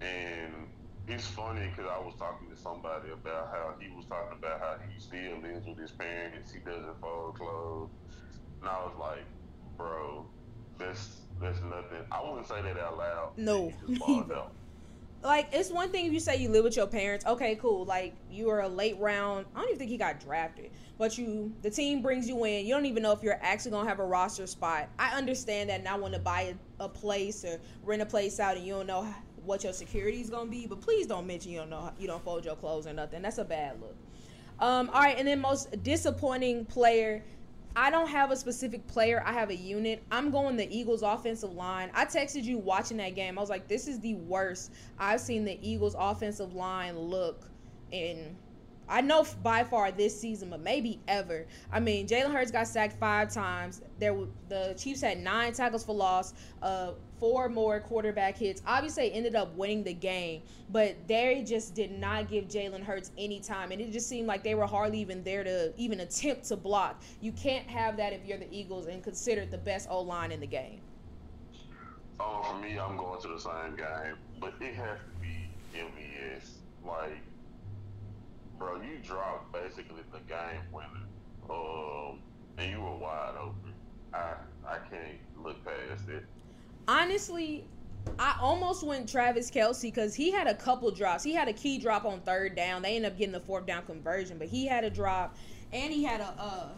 [0.00, 0.68] and
[1.08, 4.74] it's funny because I was talking to somebody about how he was talking about how
[4.88, 7.90] he still lives with his parents, he doesn't fold clothes,
[8.60, 9.26] and I was like,
[9.76, 10.26] bro,
[10.78, 12.04] that's that's nothing.
[12.10, 13.32] I wouldn't say that out loud.
[13.36, 13.72] No.
[15.22, 17.24] Like it's one thing if you say you live with your parents.
[17.24, 17.84] Okay cool.
[17.84, 19.46] Like you are a late round.
[19.54, 20.70] I don't even think he got drafted.
[20.98, 22.66] But you the team brings you in.
[22.66, 24.88] You don't even know if you're actually gonna have a roster spot.
[24.98, 28.56] I understand that not want to buy a, a, place or rent a place out
[28.56, 29.06] and you don't know
[29.44, 32.22] what your security is gonna be but please don't mention you don't know you don't
[32.22, 33.22] fold your clothes or nothing.
[33.22, 33.96] That's a bad look.
[34.58, 37.22] Um, all right and then most disappointing player
[37.74, 39.22] I don't have a specific player.
[39.24, 40.02] I have a unit.
[40.10, 41.90] I'm going the Eagles offensive line.
[41.94, 43.38] I texted you watching that game.
[43.38, 47.48] I was like, this is the worst I've seen the Eagles offensive line look
[47.90, 48.36] in
[48.88, 51.46] I know by far this season, but maybe ever.
[51.72, 53.80] I mean, Jalen Hurts got sacked five times.
[53.98, 54.14] There,
[54.48, 58.62] the Chiefs had nine tackles for loss, uh, four more quarterback hits.
[58.66, 63.12] Obviously, they ended up winning the game, but they just did not give Jalen Hurts
[63.16, 66.46] any time, and it just seemed like they were hardly even there to even attempt
[66.46, 67.00] to block.
[67.20, 70.40] You can't have that if you're the Eagles and considered the best O line in
[70.40, 70.80] the game.
[72.18, 76.54] Oh, for me, I'm going to the same game, but it has to be MVS.
[76.84, 77.18] Like,
[78.58, 81.06] bro, you dropped basically the game winner,
[81.48, 82.18] um,
[82.58, 83.74] and you were wide open.
[84.12, 84.34] I
[84.66, 86.24] I can't look past it.
[86.88, 87.64] Honestly,
[88.18, 91.22] I almost went Travis Kelce because he had a couple drops.
[91.24, 92.82] He had a key drop on third down.
[92.82, 95.36] They ended up getting the fourth down conversion, but he had a drop,
[95.72, 96.68] and he had a uh,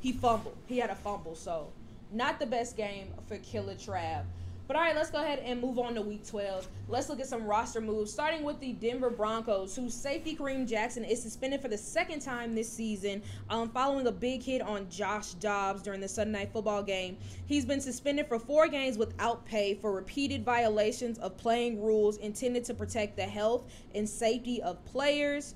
[0.00, 0.56] he fumbled.
[0.66, 1.72] He had a fumble, so
[2.12, 4.24] not the best game for Killer Trav.
[4.66, 6.66] But all right, let's go ahead and move on to week 12.
[6.88, 11.04] Let's look at some roster moves, starting with the Denver Broncos, whose safety Kareem Jackson
[11.04, 15.34] is suspended for the second time this season um, following a big hit on Josh
[15.34, 17.18] Dobbs during the Sunday night football game.
[17.44, 22.64] He's been suspended for four games without pay for repeated violations of playing rules intended
[22.64, 25.54] to protect the health and safety of players,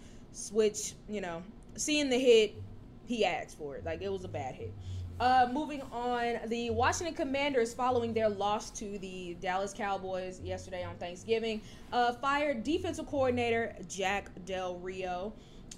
[0.53, 1.43] which, you know,
[1.77, 2.57] seeing the hit,
[3.07, 3.87] he asked for it.
[3.87, 4.75] Like, it was a bad hit.
[5.21, 10.95] Uh, moving on, the Washington Commanders, following their loss to the Dallas Cowboys yesterday on
[10.97, 11.61] Thanksgiving,
[11.93, 15.33] uh, fired defensive coordinator Jack Del Rio.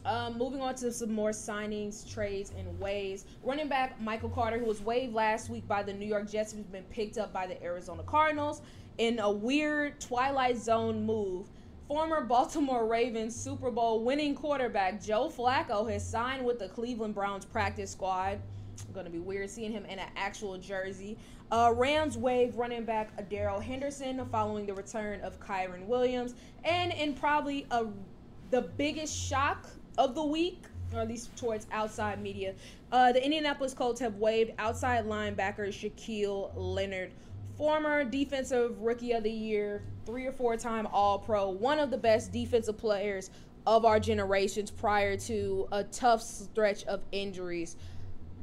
[0.05, 3.25] Um, moving on to some more signings, trades, and waves.
[3.43, 6.65] Running back Michael Carter, who was waived last week by the New York Jets, has
[6.65, 8.61] been picked up by the Arizona Cardinals
[8.99, 11.47] in a weird Twilight Zone move.
[11.89, 17.47] Former Baltimore Ravens Super Bowl winning quarterback Joe Flacco has signed with the Cleveland Browns
[17.47, 18.39] practice squad
[18.93, 21.17] going to be weird seeing him in an actual jersey.
[21.51, 26.35] Uh, Rams wave running back Darrell Henderson following the return of Kyren Williams.
[26.65, 27.87] And in probably a,
[28.51, 32.55] the biggest shock of the week, or at least towards outside media,
[32.93, 37.13] uh, the Indianapolis Colts have waived outside linebacker Shaquille Leonard,
[37.57, 41.99] former defensive rookie of the year, three or four time All Pro, one of the
[41.99, 43.31] best defensive players
[43.67, 47.77] of our generations prior to a tough stretch of injuries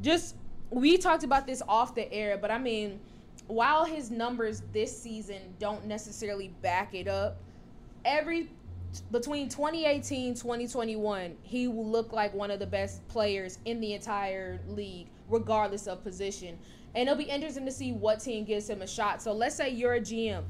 [0.02, 0.36] just
[0.70, 3.00] we talked about this off the air, but I mean,
[3.48, 7.38] while his numbers this season don't necessarily back it up,
[8.06, 8.50] every
[9.12, 14.60] between 2018 2021 he will look like one of the best players in the entire
[14.70, 16.58] league regardless of position.
[16.96, 19.22] And it'll be interesting to see what team gives him a shot.
[19.22, 20.44] So let's say you're a gm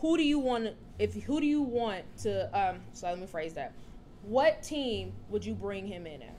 [0.00, 3.54] who do you want if who do you want to um so let me phrase
[3.54, 3.72] that.
[4.22, 6.35] What team would you bring him in as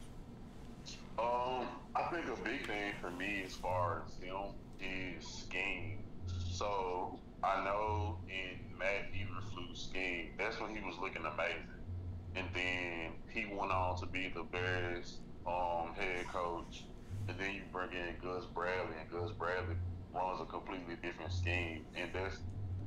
[1.18, 6.06] um I think a big thing for me as far as him is scheme.
[6.50, 11.82] So I know in Matt Eberflus' scheme, that's when he was looking amazing.
[12.36, 16.88] And then he went on to be the Bears um, head coach.
[17.28, 19.76] And then you bring in Gus Bradley, and Gus Bradley
[20.14, 21.86] runs a completely different scheme.
[21.96, 22.38] And that's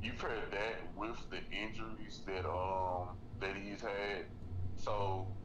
[0.01, 3.09] you pair that with the injuries that um
[3.41, 4.25] that he's had.
[4.77, 5.37] So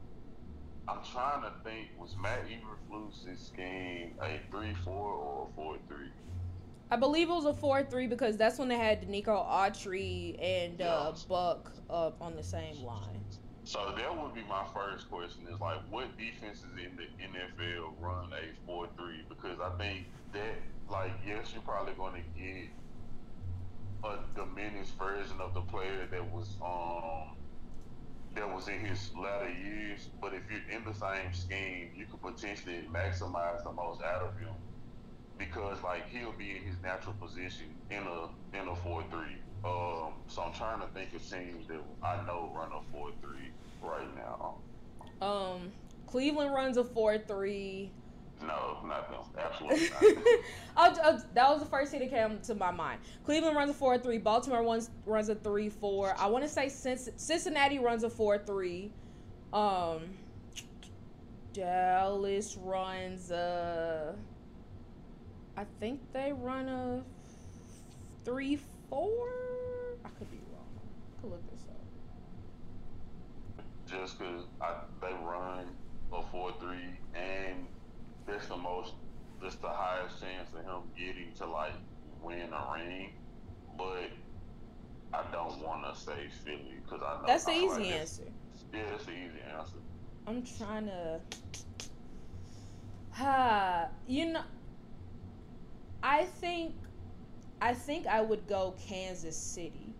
[0.88, 1.88] I'm trying to think.
[1.98, 6.10] Was Matt Eberflus' scheme a three-four or a four-three?
[6.90, 11.12] I believe it was a four-three because that's when they had Nico Autry and uh,
[11.28, 13.24] Buck up on the same line.
[13.64, 18.30] So that would be my first question: is like, what defenses in the NFL run
[18.32, 19.24] a four-three?
[19.28, 22.68] Because I think that, like, yes, you're probably going to get
[24.04, 27.34] a diminished version of the player that was um
[28.36, 30.08] that was in his latter years.
[30.20, 34.38] But if you're in the same scheme, you could potentially maximize the most out of
[34.38, 34.54] him
[35.38, 39.36] because like he'll be in his natural position in a in a four three.
[39.64, 43.50] Um, so I'm trying to think of teams that I know run a four three
[43.82, 44.54] right now.
[45.26, 45.72] Um,
[46.06, 47.92] Cleveland runs a four three.
[48.42, 49.20] No, not them.
[49.38, 49.88] Absolutely
[50.76, 50.96] not.
[51.34, 53.00] that was the first thing that came to my mind.
[53.24, 54.18] Cleveland runs a 4 3.
[54.18, 56.14] Baltimore runs, runs a 3 4.
[56.18, 58.92] I want to say Cincinnati runs a 4 3.
[59.52, 60.02] Um,
[61.52, 64.14] Dallas runs a.
[65.56, 67.02] I think they run a
[68.24, 68.58] 3
[68.90, 69.28] 4.
[70.04, 70.68] I could be wrong.
[71.16, 73.64] I could look this up.
[73.86, 74.44] Just because
[75.00, 75.64] they run
[76.12, 76.76] a 4 3
[77.14, 77.66] and
[78.26, 78.94] that's the most,
[79.42, 81.72] that's the highest chance of him getting to like
[82.22, 83.12] win a ring.
[83.76, 84.10] But
[85.12, 88.22] I don't want to say Philly because I know that's the easy like answer.
[88.72, 89.78] Yeah, that's the easy answer.
[90.26, 91.20] I'm trying to.
[93.12, 94.42] Ha, you know.
[96.02, 96.74] I think,
[97.60, 99.94] I think I would go Kansas City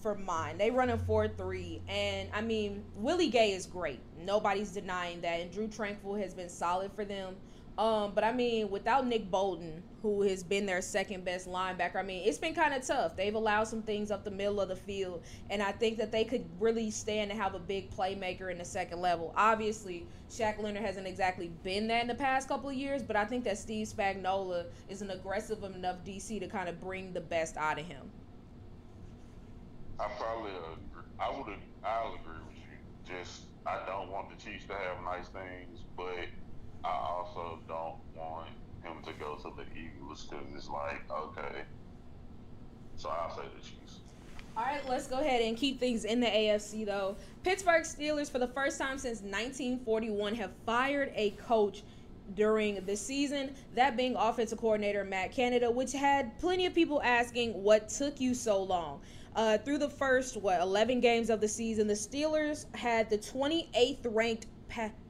[0.00, 0.56] for mine.
[0.56, 1.82] They run a 4 3.
[1.88, 4.00] And I mean, Willie Gay is great.
[4.26, 5.40] Nobody's denying that.
[5.40, 7.36] And Drue Tranquill has been solid for them.
[7.78, 12.02] Um, but I mean, without Nick Bolton, who has been their second best linebacker, I
[12.02, 13.16] mean, it's been kind of tough.
[13.16, 16.24] They've allowed some things up the middle of the field, and I think that they
[16.24, 19.34] could really stand to have a big playmaker in the second level.
[19.36, 23.26] Obviously, Shaq Leonard hasn't exactly been that in the past couple of years, but I
[23.26, 27.58] think that Steve Spagnuolo is an aggressive enough DC to kind of bring the best
[27.58, 28.10] out of him.
[30.00, 31.02] I probably agree.
[31.18, 31.58] I would.
[31.84, 33.14] I'll agree with you.
[33.16, 36.26] Just I don't want the Chiefs to have nice things, but
[36.84, 38.48] I also don't want
[38.82, 41.62] him to go to the Eagles because it's like, okay.
[42.96, 44.00] So I'll say the Chiefs.
[44.56, 47.16] All right, let's go ahead and keep things in the AFC though.
[47.42, 51.82] Pittsburgh Steelers, for the first time since 1941, have fired a coach
[52.34, 57.52] during the season, that being offensive coordinator Matt Canada, which had plenty of people asking
[57.62, 59.00] what took you so long.
[59.36, 63.98] Uh, through the first what 11 games of the season, the Steelers had the 28th
[64.04, 64.46] ranked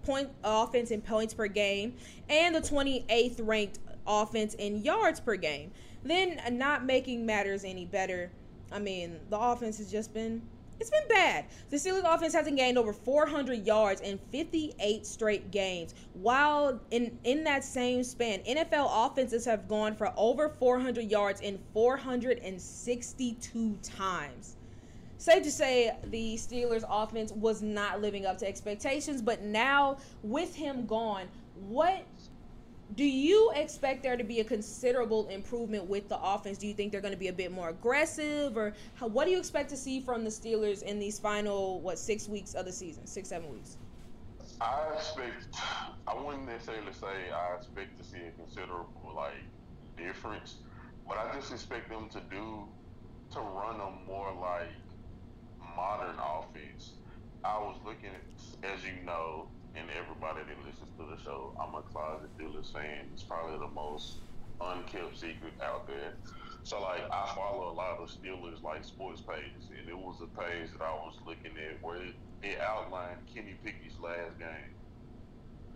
[0.03, 1.95] point offense in points per game
[2.29, 5.71] and the 28th ranked offense in yards per game.
[6.03, 8.33] Then, not making matters any better,
[8.73, 10.43] I mean, the offense has just been
[10.81, 11.47] it's been bad.
[11.71, 15.95] The Steelers offense hasn't gained over 400 yards in 58 straight games.
[16.15, 21.59] While in in that same span, NFL offenses have gone for over 400 yards in
[21.73, 24.57] 462 times
[25.19, 30.55] safe to say the Steelers offense was not living up to expectations, but now with
[30.55, 31.27] him gone,
[31.69, 32.05] what
[32.95, 36.59] do you expect there to be a considerable improvement with the offense?
[36.59, 39.33] Do you think they're going to be a bit more aggressive, or how, what do
[39.33, 42.73] you expect to see from the Steelers in these final what six weeks of the
[42.73, 43.77] season, six seven weeks?
[44.61, 45.57] I expect.
[46.07, 49.35] I wouldn't necessarily say I expect to see a considerable like
[49.97, 50.57] difference,
[51.09, 52.67] but I just expect them to do
[53.33, 54.69] to run them more like
[55.77, 56.93] modern offense,
[57.45, 61.75] I was looking at, as you know, and everybody that listens to the show, I'm
[61.75, 63.09] a closet Steelers fan.
[63.13, 64.25] It's probably the most
[64.61, 66.15] unkept secret out there.
[66.63, 70.27] So like I follow a lot of Steelers like sports pages, and it was a
[70.41, 74.75] page that I was looking at where it, it outlined Kenny Pickett's last game.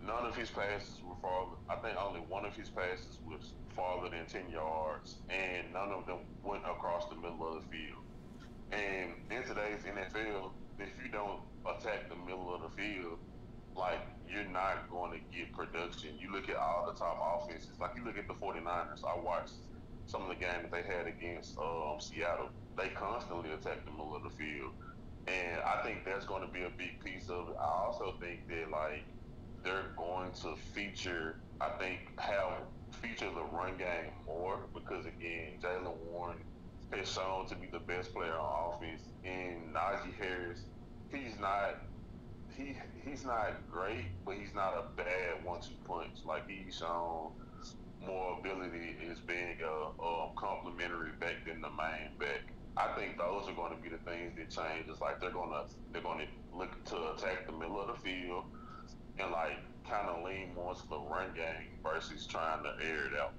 [0.05, 1.55] None of his passes were farther.
[1.69, 6.07] I think only one of his passes was farther than ten yards, and none of
[6.07, 8.01] them went across the middle of the field.
[8.71, 13.19] And in today's NFL, if you don't attack the middle of the field,
[13.75, 16.11] like you're not going to get production.
[16.19, 19.03] You look at all the top offenses, like you look at the 49ers.
[19.03, 19.53] I watched
[20.05, 22.49] some of the games they had against um, Seattle.
[22.77, 24.71] They constantly attack the middle of the field.
[25.27, 27.55] And I think that's going to be a big piece of it.
[27.59, 29.03] I also think that like
[29.63, 32.63] they're going to feature, I think, have
[33.01, 36.37] feature the run game more because again, Jaylen Warren
[36.91, 39.03] has shown to be the best player on offense.
[39.23, 40.63] And Najee Harris,
[41.11, 41.77] he's not
[42.61, 46.19] he he's not great, but he's not a bad one-two punch.
[46.25, 47.31] Like he's shown
[48.05, 52.41] more ability as being a, a complementary back than the main back.
[52.77, 54.85] I think those are going to be the things that change.
[54.89, 58.45] It's like they're gonna they're gonna look to attack the middle of the field
[59.19, 59.57] and like
[59.89, 63.33] kind of lean more to the run game versus trying to air it out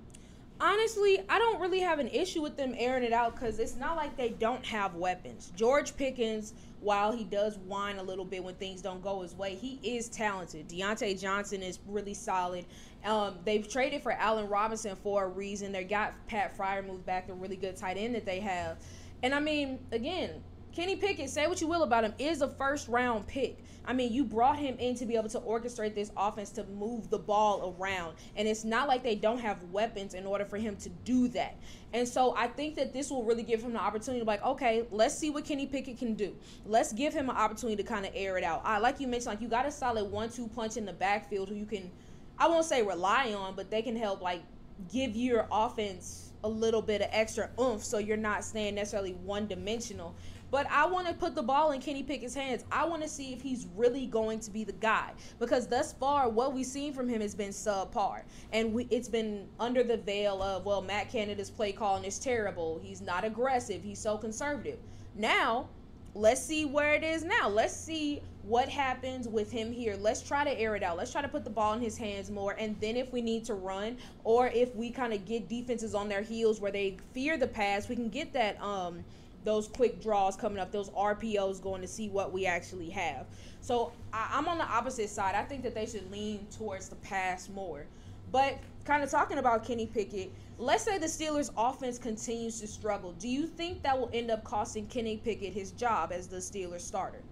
[0.63, 3.97] honestly, I don't really have an issue with them airing it out because it's not
[3.97, 5.53] like they don't have weapons.
[5.57, 9.55] George Pickens, while he does whine a little bit when things don't go his way,
[9.55, 10.69] he is talented.
[10.69, 12.67] Diontae Johnson is really solid.
[13.05, 15.73] Um, they've traded for Allen Robinson for a reason.
[15.73, 18.79] They got Pat Freiermuth back, a really good tight end that they have.
[19.23, 22.89] And I mean, again, Kenny Pickett, say what you will about him, is a first
[22.89, 23.59] round pick.
[23.85, 27.11] I mean, you brought him in to be able to orchestrate this offense to move
[27.11, 28.15] the ball around.
[28.37, 31.57] And it's not like they don't have weapons in order for him to do that.
[31.93, 34.45] And so I think that this will really give him the opportunity to be like,
[34.45, 36.35] okay, let's see what Kenny Pickett can do.
[36.65, 38.63] Let's give him an opportunity to kind of air it out.
[38.65, 41.57] I like you mentioned, like you got a solid one-two punch in the backfield who
[41.57, 41.91] you can,
[42.39, 44.43] I won't say rely on, but they can help like
[44.91, 49.47] give your offense a little bit of extra oomph so you're not staying necessarily one
[49.47, 50.15] dimensional
[50.53, 52.65] but I want to put the ball in Kenny Pickett's hands.
[52.71, 56.29] I want to see if he's really going to be the guy because thus far,
[56.29, 58.21] what we've seen from him has been subpar,
[58.53, 62.79] and we, it's been under the veil of well, Matt Canada's play calling is terrible.
[62.83, 63.83] He's not aggressive.
[63.83, 64.79] He's so conservative.
[65.15, 65.69] Now,
[66.15, 67.49] let's see where it is now.
[67.49, 69.97] Let's see what happens with him here.
[69.99, 70.99] Let's try to air it out.
[70.99, 72.57] Let's try to put the ball in his hands more.
[72.59, 76.11] And then if we need to run or if we kind of get defenses on
[76.11, 79.03] their heels where they fear the pass, we can get that um
[79.45, 83.27] those quick draws coming up, those RPOs going to see what we actually have.
[83.61, 85.35] So I, am on the opposite side.
[85.35, 87.87] I think that they should lean towards the pass more.
[88.31, 93.13] But kind of talking about Kenny Pickett, let's say the Steelers' offense continues to struggle.
[93.13, 96.81] Do you think that will end up costing Kenny Pickett his job as the Steelers
[96.81, 97.23] starter?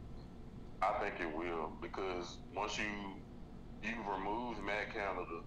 [0.83, 2.85] I think it will because once you
[3.83, 5.41] you remove Matt Canada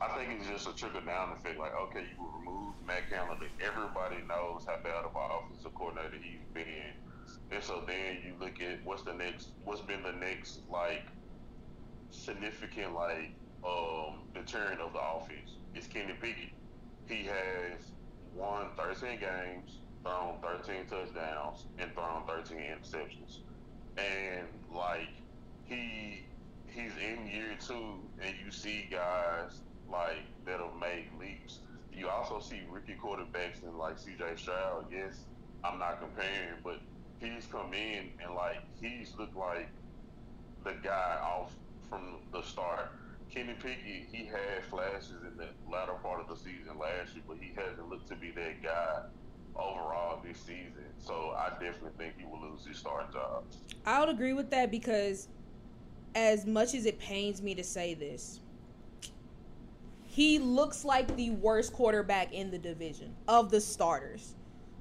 [0.00, 1.58] I think it's just a trickle down effect.
[1.58, 3.46] Like, okay, you remove Matt Canada.
[3.60, 6.94] Everybody knows how bad of an offensive coordinator he's been.
[7.50, 11.04] And so then you look at what's the next, what's been the next like
[12.10, 13.32] significant like
[13.64, 15.56] um deterrent of the offense.
[15.74, 16.50] It's Kenny Pickett.
[17.08, 17.92] He has
[18.34, 23.40] won 13 games, thrown 13 touchdowns, and thrown 13 interceptions.
[23.98, 25.08] And like
[25.64, 26.24] he
[26.66, 29.60] he's in year two, and you see guys
[29.92, 31.60] like that'll make leaps.
[31.92, 34.24] You also see rookie quarterbacks and like C.J.
[34.36, 34.86] Stroud.
[34.90, 35.24] Yes,
[35.62, 36.80] I'm not comparing, but
[37.20, 39.68] he's come in and like he's looked like
[40.64, 41.52] the guy off
[41.88, 42.92] from the start.
[43.30, 47.38] Kenny Pickett, he had flashes in the latter part of the season last year, but
[47.40, 49.02] he hasn't looked to be that guy
[49.56, 50.84] overall this season.
[50.98, 53.44] So I definitely think he will lose his starting job.
[53.86, 55.28] I would agree with that because
[56.14, 58.40] as much as it pains me to say this,
[60.12, 64.34] he looks like the worst quarterback in the division of the starters.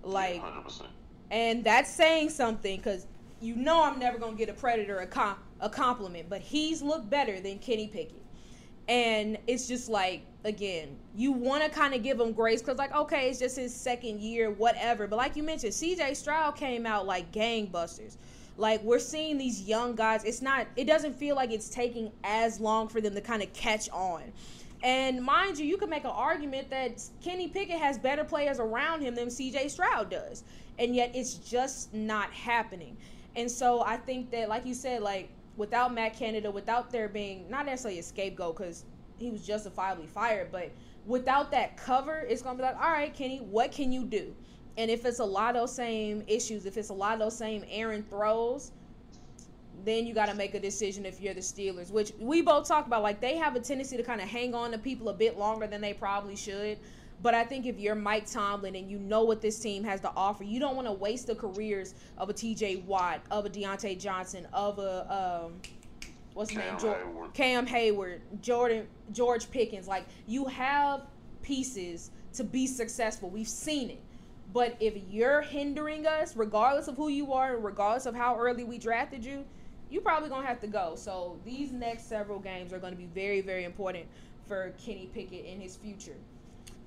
[0.04, 0.88] Like, 100%.
[1.32, 3.08] and that's saying something because
[3.40, 7.10] you know I'm never gonna get a predator a com- a compliment, but he's looked
[7.10, 8.22] better than Kenny Pickett.
[8.90, 12.94] And it's just like, again, you want to kind of give him grace because, like,
[12.94, 15.08] okay, it's just his second year, whatever.
[15.08, 18.18] But like you mentioned, CJ Stroud came out like gangbusters.
[18.58, 20.26] Like we're seeing these young guys.
[20.26, 20.68] It's not.
[20.76, 24.24] It doesn't feel like it's taking as long for them to kind of catch on.
[24.84, 29.02] And mind you, you can make an argument that Kenny Pickett has better players around
[29.02, 30.44] him than CJ Stroud does.
[30.80, 32.98] And yet it's just not happening.
[33.36, 37.50] And so I think that, like you said, like without Matt Canada, without there being
[37.50, 38.86] not necessarily a scapegoat because
[39.18, 40.72] he was justifiably fired, but
[41.06, 44.34] without that cover, it's gonna be like, all right, Kenny, what can you do?
[44.78, 47.38] And if it's a lot of those same issues, if it's a lot of those
[47.38, 48.72] same errant throws,
[49.86, 52.88] then you got to make a decision if you're the Steelers, which we both talk
[52.88, 53.04] about.
[53.04, 55.68] Like they have a tendency to kind of hang on to people a bit longer
[55.68, 56.78] than they probably should.
[57.22, 60.12] But I think if you're Mike Tomlin and you know what this team has to
[60.16, 62.78] offer, you don't want to waste the careers of a T.J.
[62.88, 65.54] Watt, of a Diontae Johnson, of a um,
[66.34, 67.34] what's his name, Heyward.
[67.34, 69.88] Cam Heyward, Jordan, George Pickens.
[69.88, 71.04] Like you have
[71.44, 73.30] pieces to be successful.
[73.30, 74.02] We've seen it.
[74.54, 78.78] But if you're hindering us, regardless of who you are, regardless of how early we
[78.78, 79.46] drafted you,
[79.92, 80.94] you probably gonna have to go.
[80.96, 84.06] So these next several games are gonna be very, very important
[84.48, 86.16] for Kenny Pickett in his future.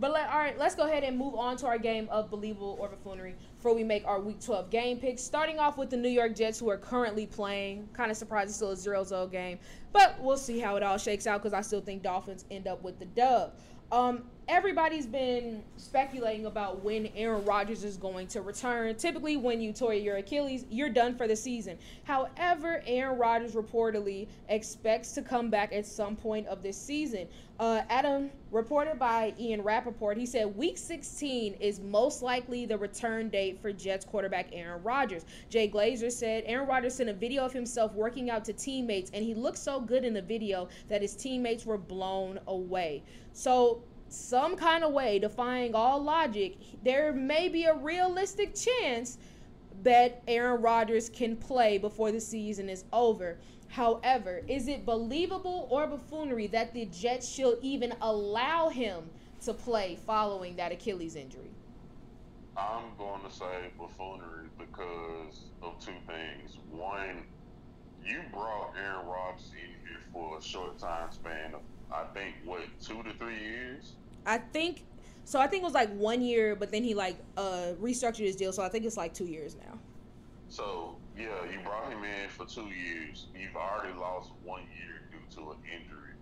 [0.01, 2.77] But let, all right, let's go ahead and move on to our game of believable
[2.81, 5.23] or buffoonery before we make our Week 12 game picks.
[5.23, 7.89] Starting off with the New York Jets, who are currently playing.
[7.93, 9.59] Kind of surprised it's still a 0-0 game,
[9.93, 12.83] but we'll see how it all shakes out because I still think Dolphins end up
[12.83, 13.53] with the dub.
[13.93, 18.95] Um, everybody's been speculating about when Aaron Rodgers is going to return.
[18.97, 21.79] Typically, when you tore your Achilles, you're done for the season.
[22.05, 27.27] However, Aaron Rodgers reportedly expects to come back at some point of this season.
[27.59, 33.29] Uh, Adam, reported by Ian Rapoport, he said week 16 is most likely the return
[33.29, 35.25] date for Jets quarterback Aaron Rodgers.
[35.49, 39.25] Jay Glazer said Aaron Rodgers sent a video of himself working out to teammates, and
[39.25, 43.05] he looked so good in the video that his teammates were blown away.
[43.33, 43.83] So,
[44.15, 49.19] some kind of way, defying all logic, there may be a realistic chance
[49.83, 53.39] that Aaron Rodgers can play before the season is over.
[53.69, 59.11] However, is it believable or buffoonery that the Jets should even allow him
[59.43, 61.51] to play following that Achilles injury?
[62.57, 66.59] I'm going to say buffoonery because of two things.
[66.71, 67.25] One,
[68.05, 71.61] you brought Aaron Rodgers in here for a short time span of,
[71.93, 73.95] I think, what, two to three years?
[74.27, 74.85] I think
[75.25, 75.41] so.
[75.41, 78.53] I think it was like one year, but then he like uh restructured his deal,
[78.53, 79.79] so I think it's like two years now.
[80.49, 83.27] So yeah, you brought him in for two years.
[83.35, 86.13] You've already lost one year due to an injury.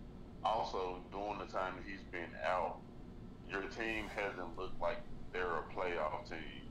[0.45, 2.79] Also, during the time that he's been out,
[3.49, 4.99] your team hasn't looked like
[5.33, 6.69] they're a playoff team.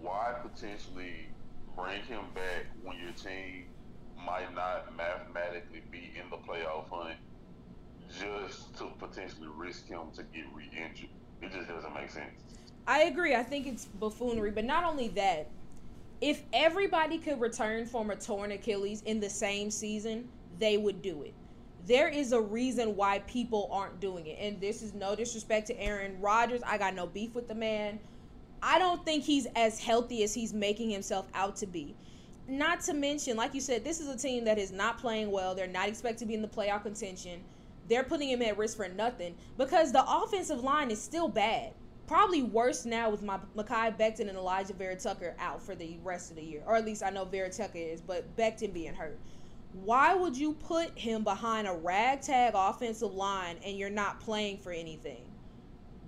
[0.00, 1.28] Why potentially
[1.74, 3.66] bring him back when your team
[4.24, 7.16] might not mathematically be in the playoff hunt
[8.08, 11.10] just to potentially risk him to get re-injured.
[11.42, 12.42] It just doesn't make sense.
[12.86, 13.34] I agree.
[13.34, 15.48] I think it's buffoonery, but not only that.
[16.20, 20.28] If everybody could return from a torn Achilles in the same season,
[20.58, 21.32] they would do it.
[21.86, 24.36] There is a reason why people aren't doing it.
[24.40, 26.60] And this is no disrespect to Aaron Rodgers.
[26.66, 28.00] I got no beef with the man.
[28.62, 31.94] I don't think he's as healthy as he's making himself out to be.
[32.48, 35.54] Not to mention, like you said, this is a team that is not playing well.
[35.54, 37.40] They're not expected to be in the playoff contention
[37.88, 41.72] they're putting him at risk for nothing because the offensive line is still bad.
[42.06, 46.30] Probably worse now with my Mekhi Becton and Alijah Vera Tucker out for the rest
[46.30, 49.18] of the year, or at least I know Vera Tucker is, but Becton being hurt.
[49.72, 54.72] why would you put him behind a ragtag offensive line and you're not playing for
[54.72, 55.22] anything?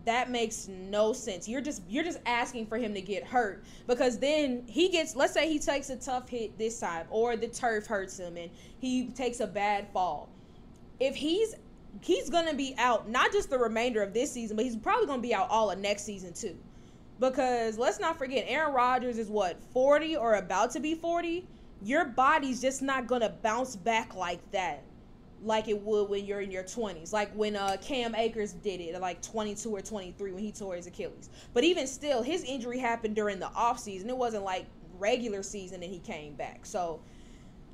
[0.07, 1.47] That makes no sense.
[1.47, 5.35] You're just you're just asking for him to get hurt because then he gets let's
[5.35, 9.09] say he takes a tough hit this time or the turf hurts him and he
[9.09, 10.31] takes a bad fall.
[10.99, 11.55] If he's
[12.01, 15.23] he's to be out not just the remainder of this season, but he's probably to
[15.23, 16.57] be out all of next season too.
[17.19, 21.47] Because let's not forget Aaron Rodgers is what 40 or about to be 40
[21.83, 24.83] your body's just not gonna bounce back like that
[25.43, 28.95] like it would when you're in your 20s like when uh, cam akers did it
[28.95, 31.31] at like 22 or 23 when he tore his achilles.
[31.55, 34.11] But even still his injury happened during the off season.
[34.11, 34.67] It wasn't like
[34.99, 36.67] regular season and he came back.
[36.67, 37.01] So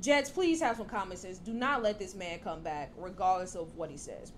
[0.01, 3.75] jets please have some common sense do not let this man come back regardless of
[3.77, 4.33] what he says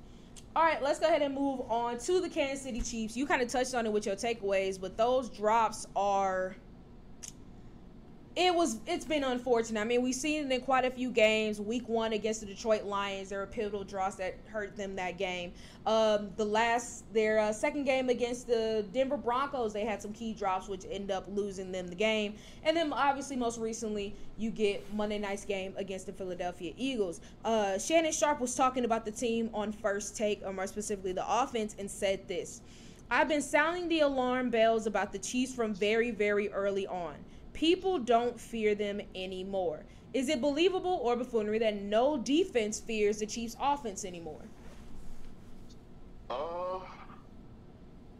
[0.56, 3.16] all right, let's go ahead and move on to the Kansas City Chiefs.
[3.16, 6.56] You kind of touched on it with your takeaways, but those drops are
[8.38, 9.80] it was it's been unfortunate.
[9.80, 11.60] I mean, we've seen it in quite a few games.
[11.60, 15.52] Week one against the Detroit Lions, there were pivotal draws that hurt them that game.
[15.86, 20.34] Um, the last their uh, second game against the Denver Broncos, they had some key
[20.34, 22.36] drops which end up losing them the game.
[22.62, 27.20] And then obviously most recently, you get Monday night's game against the Philadelphia Eagles.
[27.44, 31.28] Uh, Shannon Sharpe was talking about the team on First Take, or more specifically the
[31.28, 32.60] offense, and said this.
[33.10, 37.14] I've been sounding the alarm bells about the Chiefs from very, very early on
[37.58, 39.84] people don't fear them anymore.
[40.14, 44.42] Is it believable or buffoonery that no defense fears the Chiefs' offense anymore?
[46.30, 46.78] Uh,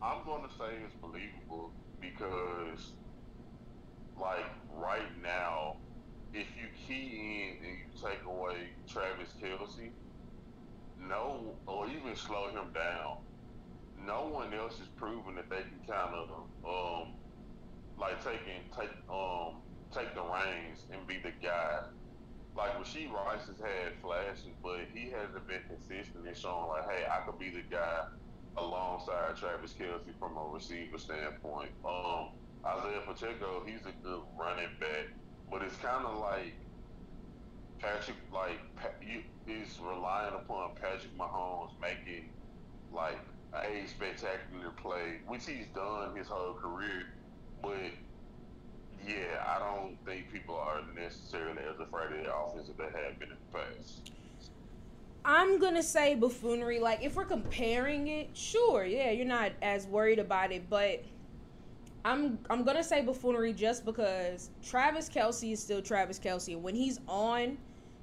[0.03, 1.71] I'm going to say it's believable
[2.01, 2.95] because,
[4.21, 5.77] like, right now,
[6.35, 9.91] if you key in and you take away Travis Kelce,
[11.09, 13.19] no, or even slow him down,
[14.05, 16.29] no one else is proving that they can kind of
[16.67, 17.15] um,
[18.01, 19.61] like taking take um
[19.93, 21.81] take the reins and be the guy.
[22.57, 27.07] Like Rashee Rice has had flashes, but he hasn't been consistent in showing like, hey,
[27.07, 28.07] I could be the guy
[28.57, 31.71] alongside Travis Kelce from a receiver standpoint.
[31.85, 32.31] Um,
[32.67, 35.07] Isaiah Pacheco, he's a good running back,
[35.51, 36.55] but it's kind of like
[37.79, 38.59] Patrick, like
[39.47, 42.31] he's relying upon Patrick Mahomes making
[42.93, 43.21] like
[43.55, 47.07] a spectacular play, which he's done his whole career
[47.63, 47.77] but
[49.07, 53.19] yeah, I don't think people are necessarily as afraid of the offense as they have
[53.19, 54.13] been in the past.
[55.25, 56.79] I'm gonna say buffoonery.
[56.79, 61.05] Like if we're comparing it, sure, yeah, you're not as worried about it, but
[62.05, 66.59] I'm I'm gonna say buffoonery just because Travis Kelce is still Travis Kelce.
[66.59, 67.59] when he's on,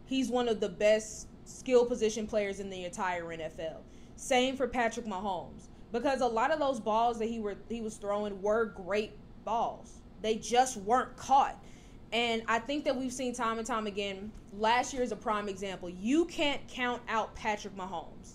[0.05, 3.77] he's one of the best skill position players in the entire NFL.
[4.15, 7.95] Same for Patrick Mahomes because a lot of those balls that he were he was
[7.95, 9.13] throwing were great
[9.45, 9.93] balls.
[10.21, 11.57] They just weren't caught.
[12.11, 14.31] And I think that we've seen time and time again.
[14.57, 15.89] Last year is a prime example.
[15.89, 18.33] You can't count out Patrick Mahomes.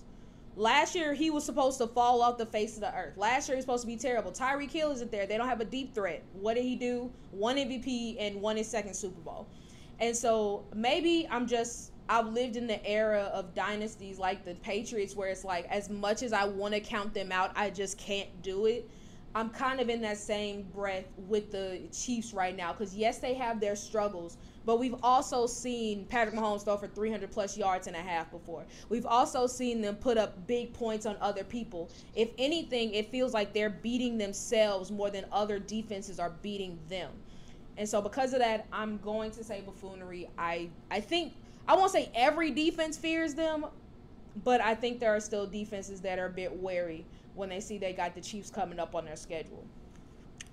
[0.55, 3.17] Last year he was supposed to fall off the face of the earth.
[3.17, 4.31] Last year he's supposed to be terrible.
[4.31, 5.25] Tyreek Hill isn't there.
[5.25, 6.23] They don't have a deep threat.
[6.33, 7.09] What did he do?
[7.31, 9.47] One MVP and won his second Super Bowl.
[9.99, 15.15] And so maybe I'm just I've lived in the era of dynasties like the Patriots
[15.15, 18.29] where it's like as much as I want to count them out, I just can't
[18.41, 18.89] do it
[19.33, 23.33] I'm kind of in that same breath with the Chiefs right now because yes, they
[23.35, 27.95] have their struggles, but we've also seen Patrick Mahomes throw for 300 plus yards and
[27.95, 28.65] a half before.
[28.89, 31.89] We've also seen them put up big points on other people.
[32.13, 37.11] If anything, it feels like they're beating themselves more than other defenses are beating them.
[37.77, 40.29] And so because of that, I'm going to say buffoonery.
[40.37, 41.33] I I think
[41.69, 43.65] I won't say every defense fears them,
[44.43, 47.05] but I think there are still defenses that are a bit wary
[47.35, 49.63] when they see they got the Chiefs coming up on their schedule.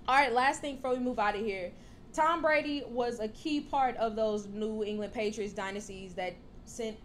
[0.07, 1.71] All right, last thing before we move out of here.
[2.13, 6.33] Tom Brady was a key part of those New England Patriots dynasties that
[6.65, 6.97] sent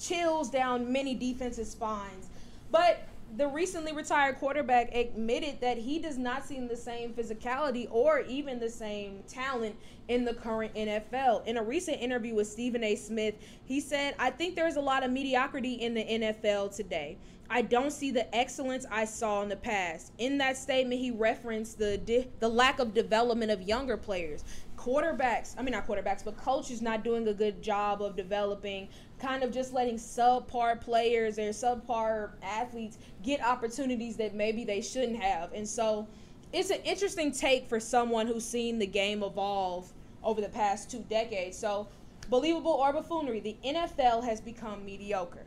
[0.00, 2.28] chills down many defensive spines.
[2.70, 3.06] But
[3.36, 8.58] the recently retired quarterback admitted that he does not see the same physicality or even
[8.58, 9.74] the same talent
[10.08, 11.46] in the current NFL.
[11.46, 12.94] In a recent interview with Stephen A.
[12.94, 13.34] Smith,
[13.64, 17.16] he said, I think there's a lot of mediocrity in the NFL today.
[17.54, 20.12] I don't see the excellence I saw in the past.
[20.16, 24.42] In that statement, he referenced the di- the lack of development of younger players.
[24.78, 28.88] Quarterbacks, I mean not quarterbacks, but coaches not doing a good job of developing,
[29.18, 35.22] kind of just letting subpar players or subpar athletes get opportunities that maybe they shouldn't
[35.22, 35.52] have.
[35.52, 36.08] And so,
[36.54, 39.92] it's an interesting take for someone who's seen the game evolve
[40.24, 41.58] over the past two decades.
[41.58, 41.86] So,
[42.30, 45.44] believable or buffoonery, the NFL has become mediocre.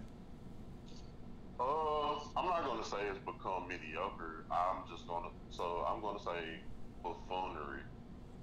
[1.59, 4.43] Uh, I'm not going to say it's become mediocre.
[4.51, 6.59] I'm just going to, so I'm going to say
[7.01, 7.79] buffoonery.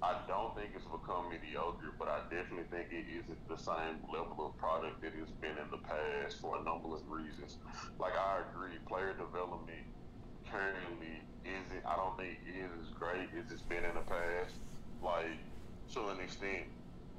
[0.01, 4.49] I don't think it's become mediocre, but I definitely think it isn't the same level
[4.49, 7.57] of product that it's been in the past for a number of reasons.
[7.99, 9.87] Like I agree, player development
[10.49, 11.85] currently isn't.
[11.85, 14.59] I don't think is as great as it's been in the past.
[15.01, 15.39] Like
[15.93, 16.67] to an extent,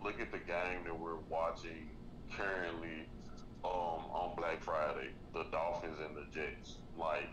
[0.02, 1.88] look at the game that we're watching
[2.36, 3.08] currently
[3.64, 6.76] um, on Black Friday, the Dolphins and the Jets.
[6.98, 7.28] Like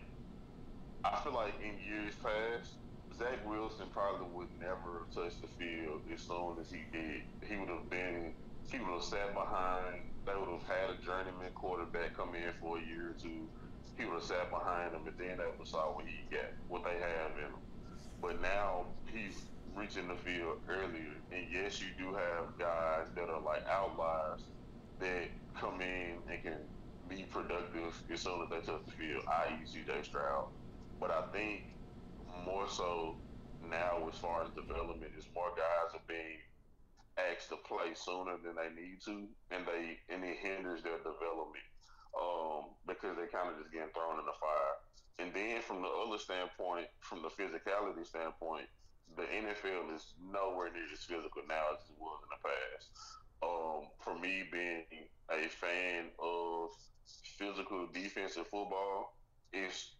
[1.04, 2.74] I feel like in years past
[3.18, 7.22] Zach Wilson probably would never have touched the field as soon as he did.
[7.48, 8.34] He would have been,
[8.70, 10.02] he would have sat behind.
[10.24, 13.48] They would have had a journeyman quarterback come in for a year or two.
[13.98, 16.50] He would have sat behind him, and then they would have saw what he got,
[16.68, 17.60] what they have in him.
[18.22, 19.42] But now he's
[19.74, 24.42] reaching the field earlier, and yes, you do have guys that are like outliers
[25.00, 25.28] that
[25.58, 26.68] come in and can
[27.08, 30.46] be productive as soon as they touch the field, i.e., CJ Stroud.
[31.00, 31.62] But I think
[32.46, 33.18] more so
[33.60, 36.38] now as far as development is more guys are being
[37.18, 41.68] asked to play sooner than they need to, and they and it hinders their development
[42.16, 44.76] um, because they kind of just getting thrown in the fire.
[45.18, 48.66] And then from the other standpoint, from the physicality standpoint,
[49.16, 52.86] the NFL is nowhere near as physical now as it was in the past.
[53.44, 54.84] Um, for me, being
[55.32, 56.70] a fan of
[57.38, 59.16] physical defensive football,
[59.52, 59.96] it's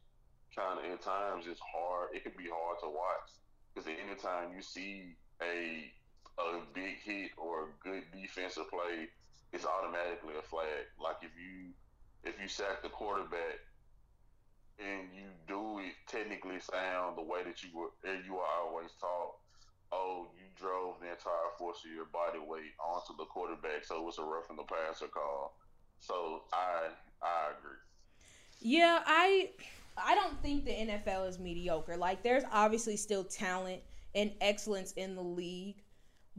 [0.57, 2.11] kind of at times it's hard.
[2.14, 3.28] It can be hard to watch
[3.74, 5.93] because anytime you see a
[6.39, 9.09] a big hit or a good defensive play,
[9.53, 10.87] it's automatically a flag.
[11.01, 11.72] Like if you
[12.24, 13.59] if you sack the quarterback
[14.78, 17.91] and you do it technically sound the way that you were
[18.26, 19.35] you are always taught.
[19.93, 24.05] Oh, you drove the entire force of your body weight onto the quarterback, so it
[24.05, 25.55] was a roughing the passer call.
[26.01, 26.88] So I
[27.22, 27.78] I agree.
[28.61, 29.51] Yeah, I
[29.97, 31.97] I don't think the NFL is mediocre.
[31.97, 33.82] Like there's obviously still talent
[34.14, 35.82] and excellence in the league,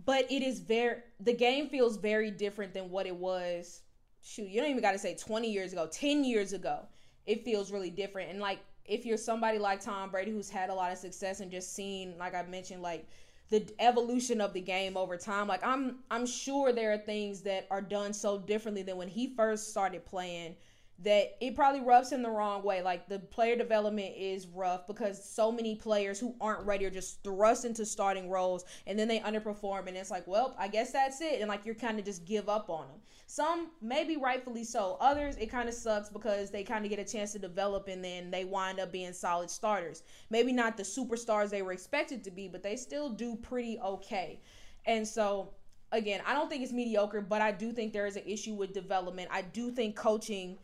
[0.05, 3.81] but it is very the game feels very different than what it was.
[4.23, 6.85] Shoot, you don't even got to say 20 years ago, 10 years ago.
[7.25, 8.31] It feels really different.
[8.31, 11.51] And like if you're somebody like Tom Brady who's had a lot of success and
[11.51, 13.07] just seen like I mentioned like
[13.49, 17.67] the evolution of the game over time, like I'm I'm sure there are things that
[17.69, 20.55] are done so differently than when he first started playing
[20.99, 22.81] that it probably rubs him the wrong way.
[22.81, 27.23] Like the player development is rough because so many players who aren't ready are just
[27.23, 31.19] thrust into starting roles and then they underperform and it's like, well, I guess that's
[31.19, 31.41] it.
[31.41, 32.99] And like you're kind of just give up on them.
[33.25, 34.97] Some maybe rightfully so.
[35.01, 38.03] Others it kind of sucks because they kind of get a chance to develop and
[38.03, 40.03] then they wind up being solid starters.
[40.29, 44.39] Maybe not the superstars they were expected to be, but they still do pretty okay.
[44.85, 45.49] And so
[45.91, 48.73] again, I don't think it's mediocre, but I do think there is an issue with
[48.73, 49.29] development.
[49.31, 50.57] I do think coaching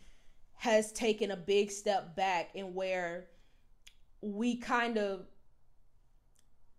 [0.60, 3.28] has taken a big step back in where
[4.22, 5.26] we kind of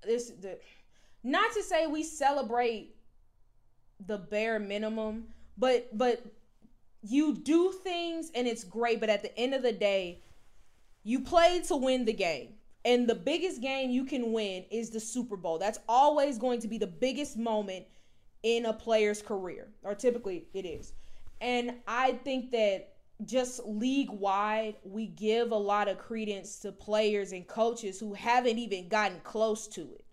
[0.03, 0.59] this the
[1.23, 2.95] not to say we celebrate
[4.07, 5.25] the bare minimum
[5.59, 6.25] but but
[7.03, 10.21] you do things and it's great but at the end of the day
[11.03, 12.55] you play to win the game.
[12.85, 15.59] And the biggest game you can win is the Super Bowl.
[15.59, 17.87] That's always going to be the biggest moment
[18.43, 20.95] in a player's career or typically it is.
[21.43, 22.95] And i think that
[23.25, 28.59] just league wide, we give a lot of credence to players and coaches who haven't
[28.59, 30.05] even gotten close to it.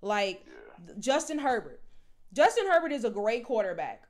[0.00, 0.94] Like yeah.
[0.98, 1.80] Justin Herbert.
[2.32, 4.02] Justin Herbert is a great quarterback.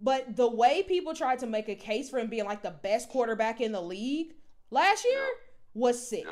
[0.00, 3.08] But the way people tried to make a case for him being like the best
[3.08, 4.34] quarterback in the league
[4.70, 5.26] last year
[5.72, 6.26] was sick.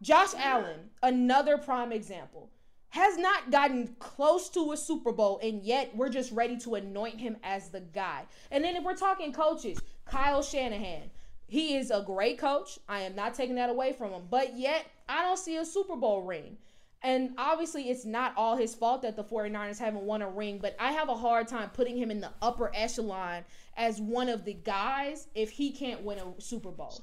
[0.00, 2.50] Josh Allen, another prime example,
[2.92, 7.18] has not gotten close to a Super Bowl, and yet we're just ready to anoint
[7.18, 8.26] him as the guy.
[8.50, 11.10] And then if we're talking coaches, Kyle Shanahan.
[11.46, 12.78] He is a great coach.
[12.88, 14.22] I am not taking that away from him.
[14.30, 16.58] But yet, I don't see a Super Bowl ring.
[17.02, 20.76] And obviously, it's not all his fault that the 49ers haven't won a ring, but
[20.78, 23.44] I have a hard time putting him in the upper echelon
[23.76, 27.02] as one of the guys if he can't win a Super Bowl.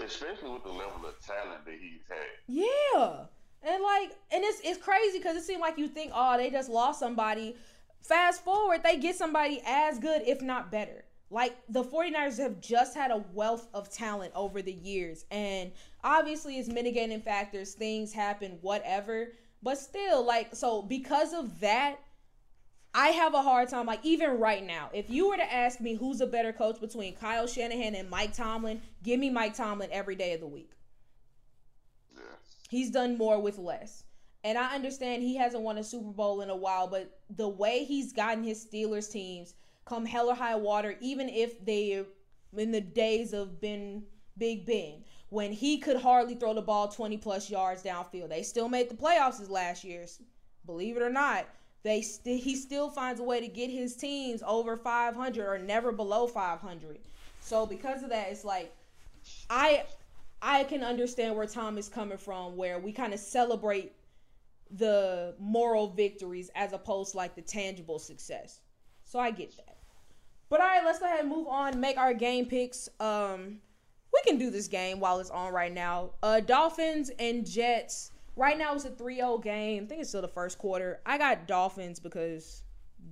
[0.00, 2.18] Especially with the level of talent that he's had.
[2.48, 3.26] Yeah.
[3.62, 6.70] And like, and it's it's crazy because it seems like you think, oh, they just
[6.70, 7.56] lost somebody.
[8.02, 11.04] Fast forward, they get somebody as good, if not better.
[11.30, 15.26] Like the 49ers have just had a wealth of talent over the years.
[15.30, 15.70] And
[16.02, 19.32] obviously, it's mitigating factors, things happen, whatever.
[19.62, 21.96] But still, like, so because of that,
[22.94, 23.86] I have a hard time.
[23.86, 27.14] Like, even right now, if you were to ask me who's a better coach between
[27.14, 30.72] Kyle Shanahan and Mike Tomlin, give me Mike Tomlin every day of the week.
[32.70, 34.04] He's done more with less.
[34.44, 37.84] And I understand he hasn't won a Super Bowl in a while, but the way
[37.84, 39.54] he's gotten his Steelers teams
[39.84, 42.04] come hell or high water, even if they
[42.56, 44.04] in the days of Ben
[44.38, 48.28] Big Ben, when he could hardly throw the ball 20 plus yards downfield.
[48.28, 50.06] They still made the playoffs his last year,
[50.64, 51.46] believe it or not.
[51.82, 55.90] they st- he still finds a way to get his teams over 500 or never
[55.90, 56.98] below 500.
[57.40, 58.72] So because of that, it's like
[59.48, 59.84] I
[60.42, 63.92] I can understand where Tom is coming from, where we kind of celebrate
[64.70, 68.60] the moral victories as opposed to like the tangible success.
[69.04, 69.78] So I get that.
[70.48, 71.78] But all right, let's go ahead and move on.
[71.78, 72.88] Make our game picks.
[72.98, 73.58] Um,
[74.12, 76.10] we can do this game while it's on right now.
[76.22, 78.12] Uh, Dolphins and Jets.
[78.36, 79.84] Right now it's a 3-0 game.
[79.84, 81.00] I think it's still the first quarter.
[81.04, 82.62] I got Dolphins because,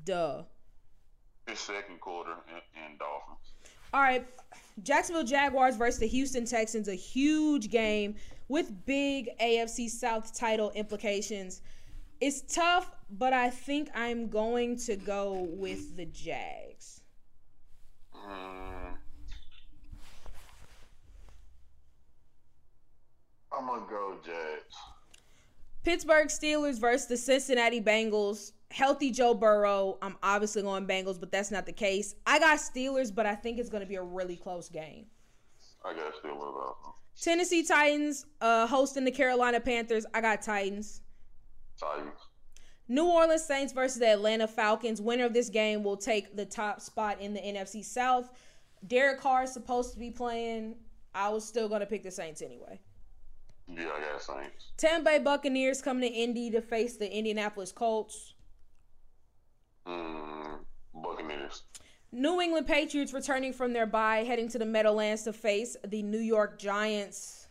[0.04, 0.42] duh.
[1.46, 3.52] It's second quarter and Dolphins.
[3.94, 4.26] All right,
[4.82, 6.88] Jacksonville Jaguars versus the Houston Texans.
[6.88, 8.14] A huge game
[8.48, 11.62] with big AFC South title implications.
[12.20, 17.02] It's tough, but I think I'm going to go with the Jags.
[18.14, 18.94] Mm.
[23.56, 24.74] I'm gonna go Jags.
[25.84, 28.52] Pittsburgh Steelers versus the Cincinnati Bengals.
[28.70, 29.98] Healthy Joe Burrow.
[30.02, 32.14] I'm obviously going Bengals, but that's not the case.
[32.26, 35.06] I got Steelers, but I think it's going to be a really close game.
[35.84, 36.94] I got Steelers also.
[37.20, 40.06] Tennessee Titans uh, hosting the Carolina Panthers.
[40.14, 41.00] I got Titans.
[41.80, 42.12] Titans.
[42.88, 45.00] New Orleans Saints versus the Atlanta Falcons.
[45.00, 48.30] Winner of this game will take the top spot in the NFC South.
[48.86, 50.76] Derek Carr is supposed to be playing.
[51.14, 52.80] I was still going to pick the Saints anyway.
[53.66, 54.72] Yeah, I got Saints.
[54.76, 58.34] Tampa Bay Buccaneers coming to Indy to face the Indianapolis Colts.
[59.88, 60.58] Mm,
[60.94, 61.62] Buccaneers.
[62.12, 66.18] New England Patriots returning from their bye, heading to the Meadowlands to face the New
[66.18, 67.48] York Giants.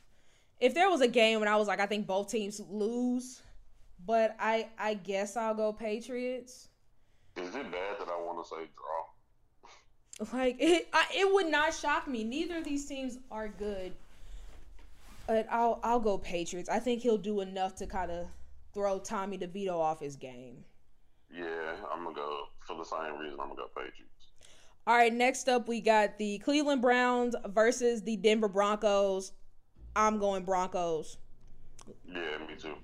[0.60, 3.42] If there was a game when I was like, I think both teams lose,
[4.06, 6.70] but I I guess I'll go Patriots.
[7.36, 9.74] Is it bad that I want to say draw?
[10.34, 12.24] Like it, I, it would not shock me.
[12.24, 13.92] Neither of these teams are good,
[15.28, 16.70] but I'll I'll go Patriots.
[16.70, 18.26] I think he'll do enough to kind of
[18.74, 20.64] throw Tommy DeVito off his game.
[21.32, 23.40] Yeah, I'm gonna go for the same reason.
[23.40, 24.32] I'm gonna go Patriots.
[24.86, 29.34] All right, next up we got the Cleveland Browns versus the Denver Broncos.
[29.96, 31.18] I'm going Broncos.
[32.08, 32.76] Yeah, me too.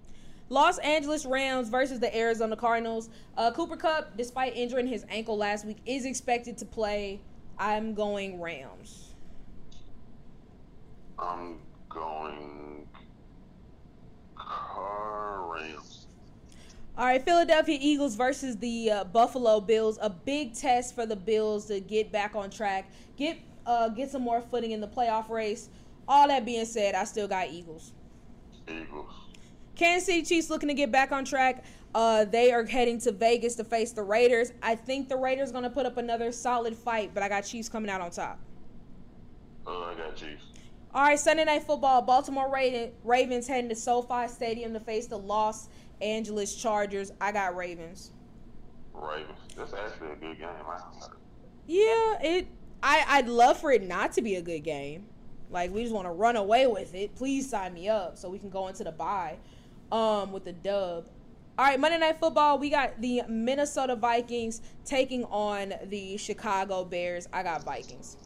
[0.49, 3.09] Los Angeles Rams versus the Arizona Cardinals.
[3.37, 7.21] Uh, Cooper Kupp, despite injuring his ankle last week, is expected to play.
[7.57, 9.13] I'm going Rams.
[11.17, 12.87] I'm going
[14.35, 16.02] Car Rams.
[16.95, 19.97] All right, Philadelphia Eagles versus the uh, Buffalo Bills.
[19.99, 24.21] A big test for the Bills to get back on track, get uh, get some
[24.21, 25.69] more footing in the playoff race.
[26.07, 27.93] All that being said, I still got Eagles.
[28.67, 29.09] Eagles.
[29.75, 31.63] Kansas City Chiefs looking to get back on track.
[31.95, 34.51] Uh, they are heading to Vegas to face the Raiders.
[34.61, 37.69] I think the Raiders going to put up another solid fight, but I got Chiefs
[37.69, 38.39] coming out on top.
[39.65, 40.43] Uh, I got Chiefs.
[40.93, 42.03] All right, Sunday Night Football.
[42.03, 42.53] Baltimore
[43.03, 45.67] Ravens heading to SoFi Stadium to face the Los
[46.01, 47.11] Angeles Chargers.
[47.21, 48.11] I got Ravens.
[48.93, 49.37] Ravens.
[49.55, 50.49] That's actually a good game.
[51.67, 52.47] Yeah, it.
[52.81, 55.05] I I'd love for it not to be a good game.
[55.49, 57.15] Like we just want to run away with it.
[57.15, 59.37] Please sign me up so we can go into the bye
[59.91, 61.07] um, with the dub.
[61.57, 62.57] All right, Monday Night Football.
[62.57, 67.27] We got the Minnesota Vikings taking on the Chicago Bears.
[67.31, 68.17] I got Vikings.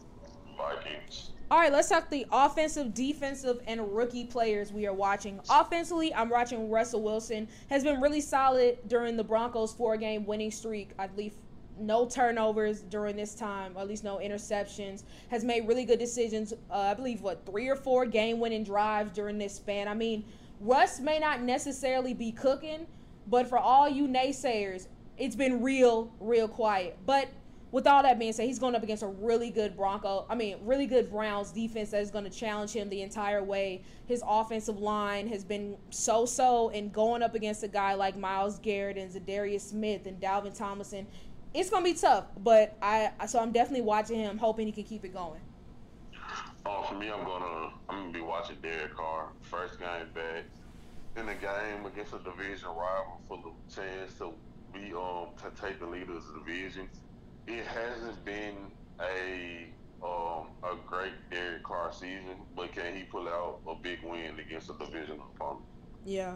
[0.58, 1.32] Vikings.
[1.50, 5.40] All right, let's talk the offensive, defensive, and rookie players we are watching.
[5.50, 7.48] Offensively, I'm watching Russell Wilson.
[7.70, 10.90] Has been really solid during the Broncos' four-game winning streak.
[11.00, 11.36] I believe
[11.80, 15.04] no turnovers during this time, or at least no interceptions.
[15.30, 16.52] Has made really good decisions.
[16.70, 19.88] Uh, I believe what three or four game-winning drives during this span.
[19.88, 20.26] I mean,
[20.60, 22.88] Russ may not necessarily be cooking,
[23.26, 24.88] but for all you naysayers,
[25.18, 26.98] it's been real, real quiet.
[27.06, 27.30] But
[27.72, 30.26] with all that being said, he's going up against a really good Bronco.
[30.30, 33.84] I mean, really good Browns defense that is going to challenge him the entire way.
[34.06, 38.98] His offensive line has been so-so, and going up against a guy like Myles Garrett
[38.98, 41.08] and Za'Darius Smith and Dalvin Tomlinson,
[41.54, 42.26] it's going to be tough.
[42.42, 45.42] But I, so I'm definitely watching him, hoping he can keep it going.
[46.70, 50.44] Oh, for me, I'm gonna I'm gonna be watching Derek Carr first game back
[51.16, 54.34] in the game against a division rival for the chance to
[54.74, 56.90] be um to take the lead of the division.
[57.48, 58.56] It hasn't been
[59.00, 59.68] a
[60.04, 64.70] um a great Derek Carr season, but can he pull out a big win against
[64.70, 65.64] a division opponent?
[66.06, 66.36] Yeah.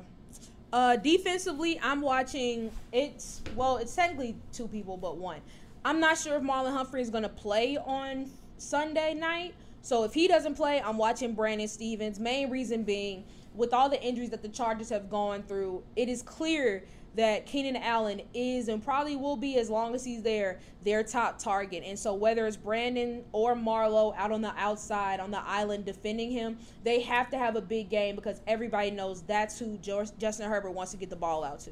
[0.74, 2.72] Uh, defensively, I'm watching.
[2.94, 5.42] It's well, it's technically two people, but one.
[5.84, 9.54] I'm not sure if Marlon Humphrey is going to play on Sunday night.
[9.82, 12.20] So if he doesn't play, I'm watching Brandon Stephens.
[12.20, 16.22] Main reason being, with all the injuries that the Chargers have gone through, it is
[16.22, 16.84] clear
[17.16, 21.38] that Keenan Allen is and probably will be as long as he's there their top
[21.40, 21.84] target.
[21.86, 26.32] And so whether it's Brandon or Marlowe out on the outside on the island defending
[26.32, 30.72] him, they have to have a big game because everybody knows that's who Justin Herbert
[30.72, 31.72] wants to get the ball out to.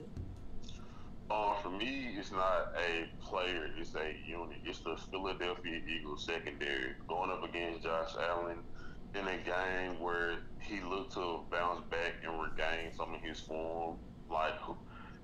[1.31, 4.57] Uh, for me, it's not a player; it's a unit.
[4.65, 8.57] It's the Philadelphia Eagles secondary going up against Josh Allen
[9.13, 13.97] in a game where he looked to bounce back and regain some of his form.
[14.29, 14.53] Like,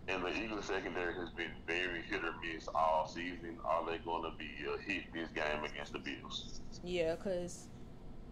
[0.07, 3.57] and the Eagles secondary has been very hit or miss all season.
[3.63, 6.61] Are they going to be a hit this game against the Bills?
[6.83, 7.67] Yeah, because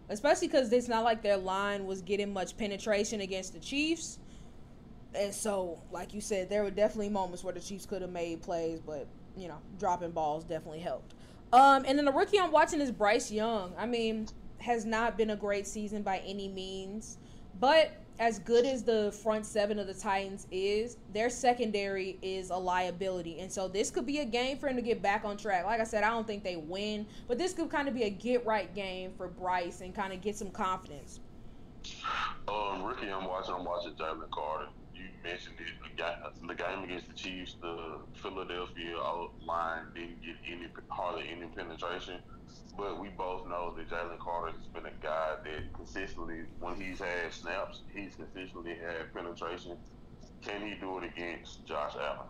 [0.08, 4.18] especially because it's not like their line was getting much penetration against the Chiefs.
[5.14, 8.42] And so, like you said, there were definitely moments where the Chiefs could have made
[8.42, 9.06] plays, but
[9.36, 11.14] you know, dropping balls definitely helped.
[11.52, 13.72] Um, and then the rookie I'm watching is Bryce Young.
[13.78, 17.18] I mean, has not been a great season by any means,
[17.58, 22.56] but as good as the front seven of the Titans is, their secondary is a
[22.56, 23.40] liability.
[23.40, 25.64] And so this could be a game for him to get back on track.
[25.64, 28.10] Like I said, I don't think they win, but this could kind of be a
[28.10, 31.20] get right game for Bryce and kind of get some confidence.
[32.46, 33.54] Um, Ricky, I'm watching.
[33.54, 34.68] I'm watching Jalen Carter
[35.22, 36.46] mentioned it.
[36.46, 38.96] The game against the Chiefs, the Philadelphia
[39.46, 42.20] line didn't get any hardly any penetration.
[42.76, 46.98] But we both know that Jalen Carter has been a guy that consistently, when he's
[46.98, 49.76] had snaps, he's consistently had penetration.
[50.42, 52.28] Can he do it against Josh Allen?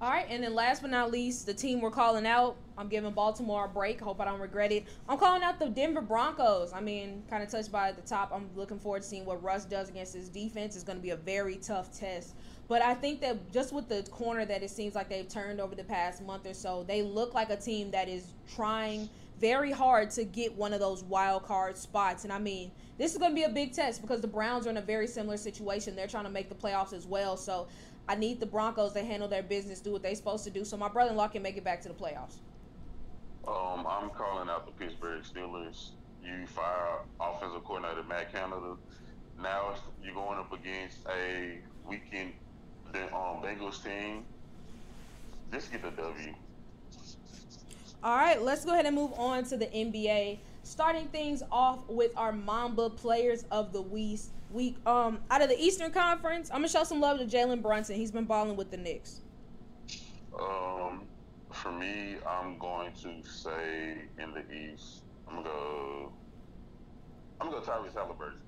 [0.00, 2.56] All right, and then last but not least, the team we're calling out.
[2.76, 4.00] I'm giving Baltimore a break.
[4.00, 4.86] Hope I don't regret it.
[5.08, 6.72] I'm calling out the Denver Broncos.
[6.72, 8.30] I mean, kind of touched by the top.
[8.32, 10.76] I'm looking forward to seeing what Russ does against his defense.
[10.76, 12.36] It's going to be a very tough test.
[12.68, 15.74] But I think that just with the corner that it seems like they've turned over
[15.74, 19.08] the past month or so, they look like a team that is trying
[19.40, 22.24] very hard to get one of those wild card spots.
[22.24, 24.70] And I mean, this is going to be a big test because the Browns are
[24.70, 25.94] in a very similar situation.
[25.94, 27.36] They're trying to make the playoffs as well.
[27.36, 27.68] So
[28.08, 30.76] I need the Broncos to handle their business, do what they're supposed to do, so
[30.76, 32.38] my brother-in-law can make it back to the playoffs.
[33.46, 35.90] Um, I'm calling out the Pittsburgh Steelers.
[36.24, 38.76] You fire offensive coordinator Matt Canada.
[39.40, 42.32] Now you're going up against a weekend
[42.94, 44.24] um, Bengals team.
[45.52, 46.34] Just get the W.
[48.02, 50.38] All right, let's go ahead and move on to the NBA.
[50.62, 54.20] Starting things off with our Mamba players of the week
[54.50, 54.76] week.
[54.86, 57.96] Um, out of the Eastern Conference, I'm gonna show some love to Jalen Brunson.
[57.96, 59.20] He's been balling with the Knicks.
[60.38, 61.02] Um,
[61.50, 66.12] for me, I'm going to say in the East, I'm gonna go.
[67.40, 68.38] I'm gonna go Tyrese Halliburton.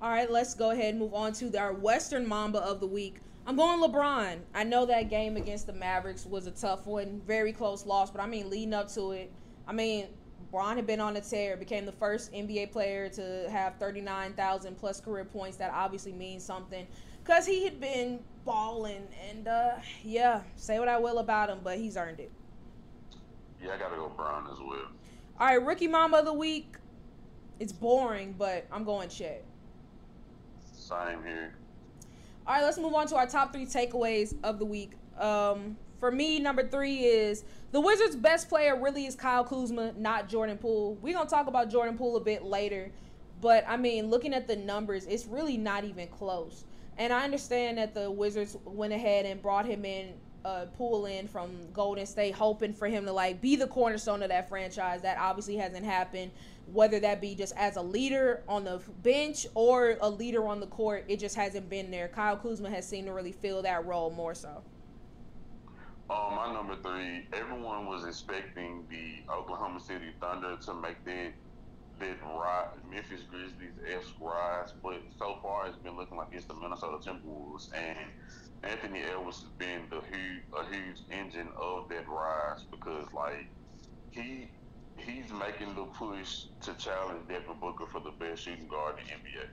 [0.00, 3.20] All right, let's go ahead and move on to our Western Mamba of the week.
[3.46, 4.38] I'm going LeBron.
[4.54, 8.20] I know that game against the Mavericks was a tough one, very close loss, but
[8.20, 9.32] I mean, leading up to it,
[9.66, 10.06] I mean,
[10.52, 15.00] Bron had been on a tear, became the first NBA player to have 39,000 plus
[15.00, 15.56] career points.
[15.56, 16.86] That obviously means something
[17.24, 19.08] because he had been balling.
[19.30, 22.30] And uh, yeah, say what I will about him, but he's earned it.
[23.64, 24.88] Yeah, I got to go Bron as well.
[25.40, 26.76] All right, Rookie Mamba of the Week.
[27.58, 29.44] It's boring, but I'm going Chet.
[30.70, 31.54] Same here.
[32.46, 34.92] All right, let's move on to our top three takeaways of the week.
[35.18, 40.28] Um, for me, number three is the Wizards' best player really is Kyle Kuzma, not
[40.28, 40.98] Jordan Poole.
[41.00, 42.90] We're going to talk about Jordan Poole a bit later.
[43.40, 46.64] But, I mean, looking at the numbers, it's really not even close.
[46.98, 51.28] And I understand that the Wizards went ahead and brought him in, uh, Poole in
[51.28, 55.02] from Golden State, hoping for him to, like, be the cornerstone of that franchise.
[55.02, 56.32] That obviously hasn't happened.
[56.72, 60.66] Whether that be just as a leader on the bench or a leader on the
[60.66, 62.08] court, it just hasn't been there.
[62.08, 64.64] Kyle Kuzma has seemed to really fill that role more so.
[66.12, 71.32] Um, my number three, everyone was expecting the Oklahoma City Thunder to make that
[72.00, 76.54] that rise, Memphis Grizzlies esque rise, but so far it's been looking like it's the
[76.54, 77.96] Minnesota Timberwolves, and
[78.62, 83.46] Anthony Edwards has been the huge a huge engine of that rise because like
[84.10, 84.48] he
[84.98, 89.12] he's making the push to challenge Devin Booker for the best shooting guard in the
[89.12, 89.46] NBA.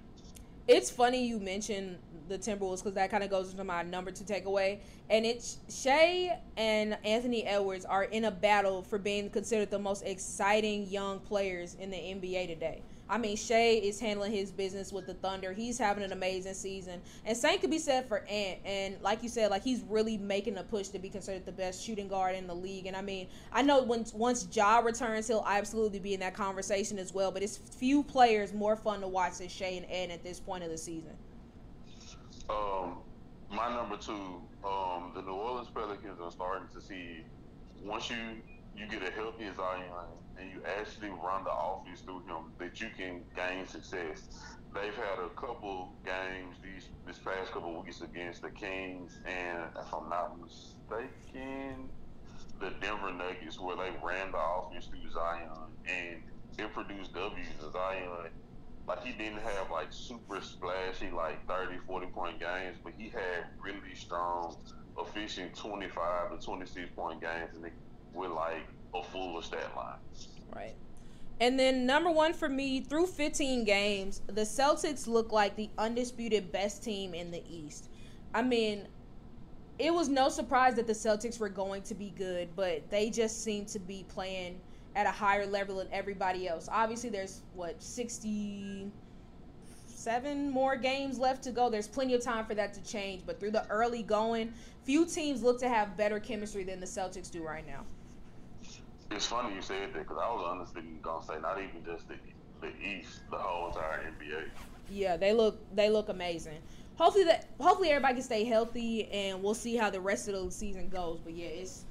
[0.67, 1.99] It's funny you mentioned
[2.29, 4.79] the Timberwolves because that kind of goes into my number two takeaway.
[5.09, 10.03] And it's Shai and Anthony Edwards are in a battle for being considered the most
[10.05, 12.81] exciting young players in the NBA today.
[13.11, 15.51] I mean, Shai is handling his business with the Thunder.
[15.51, 17.01] He's having an amazing season.
[17.25, 18.59] And same could be said for Ant.
[18.63, 21.83] And like you said, like he's really making a push to be considered the best
[21.83, 22.85] shooting guard in the league.
[22.85, 26.99] And I mean, I know when once Ja returns, he'll absolutely be in that conversation
[26.99, 27.31] as well.
[27.31, 30.63] But it's few players more fun to watch than Shai and Ant at this point
[30.63, 31.13] of the season.
[32.49, 32.97] Um,
[33.51, 37.23] my number two, um, the New Orleans Pelicans are starting to see
[37.83, 38.17] once you
[38.75, 39.83] you get a healthy Zion
[40.37, 44.29] and you actually run the offense through him, that you can gain success.
[44.73, 49.93] They've had a couple games these this past couple weeks against the Kings and if
[49.93, 51.89] I'm not mistaken,
[52.59, 55.49] the Denver Nuggets where they ran the offense through Zion
[55.87, 56.21] and
[56.57, 57.47] it produced W's.
[57.73, 58.29] Zion
[58.89, 63.45] like he didn't have like super splashy like 30 40 point games but he had
[63.63, 64.57] really strong
[64.99, 67.71] efficient 25 to 26 point games and
[68.13, 69.97] with like a full stat line.
[70.53, 70.75] Right.
[71.39, 76.51] And then number one for me, through 15 games, the Celtics look like the undisputed
[76.51, 77.89] best team in the East.
[78.33, 78.87] I mean,
[79.77, 83.41] it was no surprise that the Celtics were going to be good, but they just
[83.43, 84.59] seem to be playing
[84.95, 86.67] at a higher level than everybody else.
[86.71, 91.69] Obviously, there's what 67 more games left to go.
[91.69, 95.43] There's plenty of time for that to change, but through the early going, few teams
[95.43, 97.85] look to have better chemistry than the Celtics do right now.
[99.11, 102.15] It's funny you said that because I was honestly gonna say not even just the
[102.61, 104.49] the East, the whole entire NBA.
[104.89, 106.57] Yeah, they look they look amazing.
[106.95, 110.51] Hopefully that hopefully everybody can stay healthy and we'll see how the rest of the
[110.51, 111.19] season goes.
[111.23, 111.85] But yeah, it's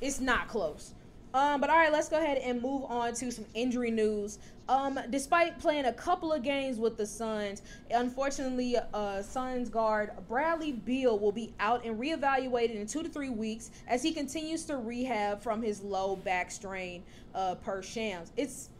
[0.00, 0.94] it's not close.
[1.34, 4.38] Um, but all right, let's go ahead and move on to some injury news.
[4.68, 7.60] Um, despite playing a couple of games with the Suns,
[7.90, 13.30] unfortunately, uh, Suns guard Bradley Beal will be out and reevaluated in two to three
[13.30, 17.02] weeks as he continues to rehab from his low back strain
[17.34, 18.30] uh, per Shams.
[18.36, 18.70] It's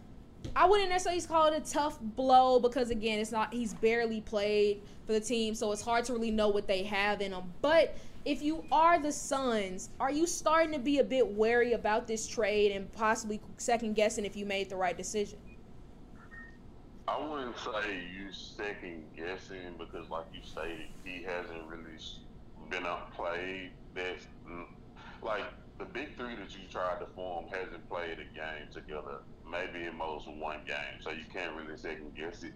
[0.55, 4.81] I wouldn't necessarily call it a tough blow because again, it's not he's barely played
[5.07, 7.43] for the team, so it's hard to really know what they have in him.
[7.63, 12.07] But if you are the Suns, are you starting to be a bit wary about
[12.07, 15.39] this trade and possibly second guessing if you made the right decision?
[17.07, 21.99] I wouldn't say you second guessing because, like you say, he hasn't really
[22.71, 23.73] been outplayed.
[23.95, 24.65] That's mm,
[25.23, 25.45] like
[25.79, 29.19] the big three that you tried to form hasn't played a game together.
[29.51, 32.55] Maybe at most one game, so you can't really second guess it.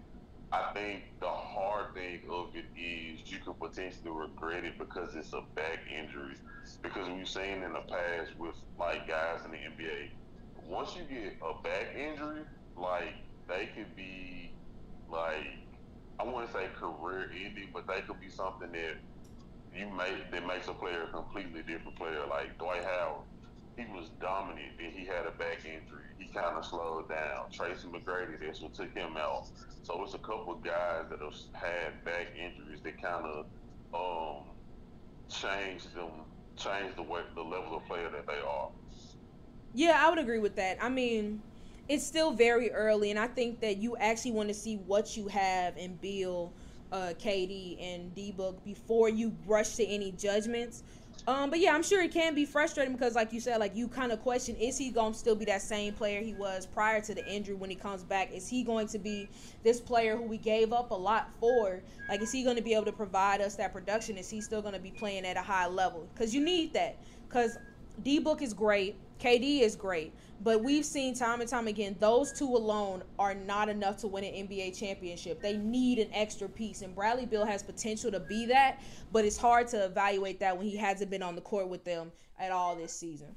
[0.51, 5.33] I think the hard thing of it is you could potentially regret it because it's
[5.33, 6.35] a back injury.
[6.81, 10.09] Because we've seen in the past with like guys in the NBA,
[10.55, 12.43] once you get a back injury,
[12.75, 13.15] like
[13.47, 14.55] they could be
[15.07, 15.45] like
[16.19, 18.95] I wouldn't say career ending, but they could be something that
[19.71, 22.25] you make that makes a player a completely different player.
[22.29, 23.27] Like Dwight Howard,
[23.77, 26.08] he was dominant, then he had a back injury.
[26.19, 27.49] He kind of slowed down.
[27.51, 29.47] Tracy McGrady, that's what took him out.
[29.83, 33.45] So it's a couple of guys that have had back injuries that kind of
[33.93, 34.43] um,
[35.29, 36.11] changed them,
[36.57, 38.69] changed the way, the level of player that they are.
[39.73, 40.77] Yeah, I would agree with that.
[40.81, 41.41] I mean,
[41.87, 45.27] it's still very early, and I think that you actually want to see what you
[45.27, 46.53] have in Beal,
[46.91, 50.83] uh, KD, and D Book before you rush to any judgments.
[51.29, 53.87] Um, but yeah, I'm sure it can be frustrating because, like you said, like you
[53.87, 57.01] kind of question: Is he going to still be that same player he was prior
[57.01, 58.31] to the injury when he comes back?
[58.33, 59.29] Is he going to be
[59.63, 61.83] this player who we gave up a lot for?
[62.09, 64.17] Like, is he going to be able to provide us that production?
[64.17, 66.07] Is he still going to be playing at a high level?
[66.15, 66.97] Because you need that.
[67.27, 67.59] Because
[68.01, 70.11] D Book is great, KD is great,
[70.41, 74.23] but we've seen time and time again, those two alone are not enough to win
[74.23, 75.41] an NBA championship.
[75.41, 78.81] They need an extra piece, and Bradley Beal has potential to be that,
[79.11, 82.11] but it's hard to evaluate that when he hasn't been on the court with them
[82.39, 83.35] at all this season.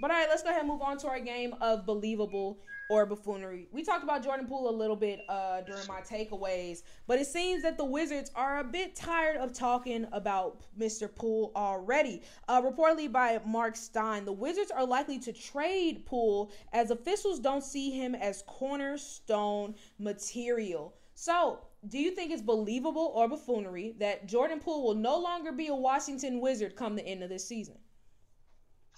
[0.00, 2.58] But all right, let's go ahead and move on to our game of believable
[2.90, 3.68] or buffoonery.
[3.72, 7.62] We talked about Jordan Poole a little bit uh, during my takeaways, but it seems
[7.62, 11.12] that the Wizards are a bit tired of talking about Mr.
[11.12, 12.22] Poole already.
[12.48, 17.64] Uh, reportedly by Marc Stein, the Wizards are likely to trade Poole as officials don't
[17.64, 20.94] see him as cornerstone material.
[21.14, 25.68] So, do you think it's believable or buffoonery that Jordan Poole will no longer be
[25.68, 27.76] a Washington Wizard come the end of this season?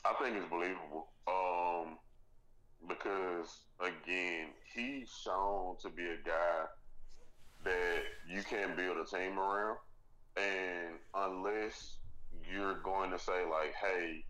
[0.06, 1.08] I think it's believable.
[1.26, 1.98] Um,
[2.88, 3.48] because
[3.80, 6.66] again, he's shown to be a guy
[7.64, 9.78] that you can build a team around,
[10.36, 11.98] and unless
[12.52, 14.24] you're going to say like, hey,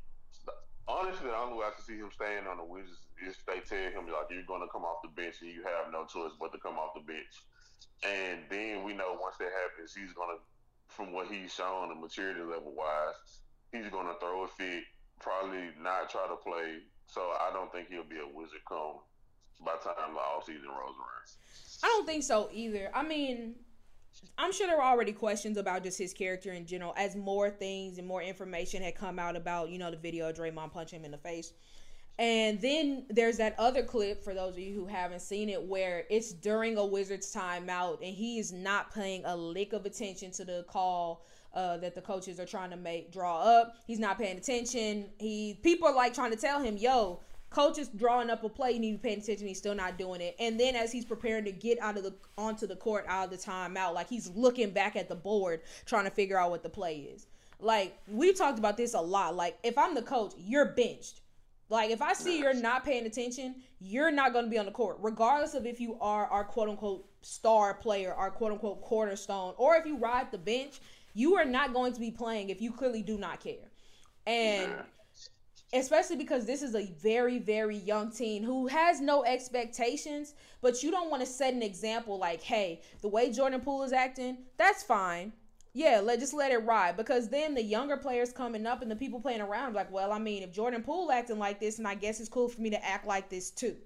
[0.89, 3.91] honestly, the only way I can see him staying on the Wizards is they tell
[3.93, 6.53] him like you're going to come off the bench and you have no choice but
[6.53, 7.45] to come off the bench,
[8.03, 10.41] and then we know once that happens, he's going to,
[10.89, 13.41] from what he's shown, the maturity level wise,
[13.73, 14.85] he's going to throw a fit,
[15.21, 18.97] probably not try to play so I don't think he'll be a wizard come
[19.65, 21.83] by the time the all season rolls around.
[21.83, 22.91] I don't think so either.
[22.95, 23.55] I mean,
[24.39, 27.99] I'm sure there were already questions about just his character in general as more things
[27.99, 31.05] and more information had come out about, you know, the video of Draymond punching him
[31.05, 31.53] in the face.
[32.19, 36.05] And then there's that other clip for those of you who haven't seen it where
[36.09, 40.45] it's during a Wizards timeout and he is not paying a lick of attention to
[40.45, 41.27] the call
[41.57, 43.77] uh, that the coaches are trying to make draw up.
[43.87, 45.07] He's not paying attention.
[45.19, 48.73] He people are like trying to tell him, "Yo, coach is drawing up a play.
[48.73, 49.49] You need to pay attention.
[49.49, 52.15] He's still not doing it." And then as he's preparing to get out of the
[52.37, 56.05] onto the court out of the timeout, like he's looking back at the board trying
[56.05, 57.27] to figure out what the play is.
[57.59, 59.35] Like we've talked about this a lot.
[59.35, 61.23] Like if I'm the coach, you're benched.
[61.71, 64.73] Like if I see you're not paying attention, you're not going to be on the
[64.73, 69.55] court, regardless of if you are our quote unquote star player, our quote unquote cornerstone,
[69.57, 70.81] or if you ride the bench
[71.17, 73.71] You are not going to be playing if you clearly do not care.
[74.27, 74.83] And yeah.
[75.81, 80.91] especially because this is a very, very young teen who has no expectations, but you
[80.91, 84.83] don't want to set an example like, hey, the way Jordan Poole is acting, that's
[84.83, 85.33] fine
[85.77, 88.97] yeah, let just let it ride because then the younger players coming up and the
[88.97, 91.95] people playing around like, well, I mean, if Jordan Poole acting like this, and I
[91.95, 93.77] guess it's cool for me to act like this too.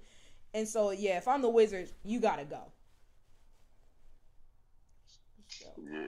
[0.55, 2.63] And so, yeah, if I'm the Wizards, you gotta go.
[5.77, 6.07] Yeah.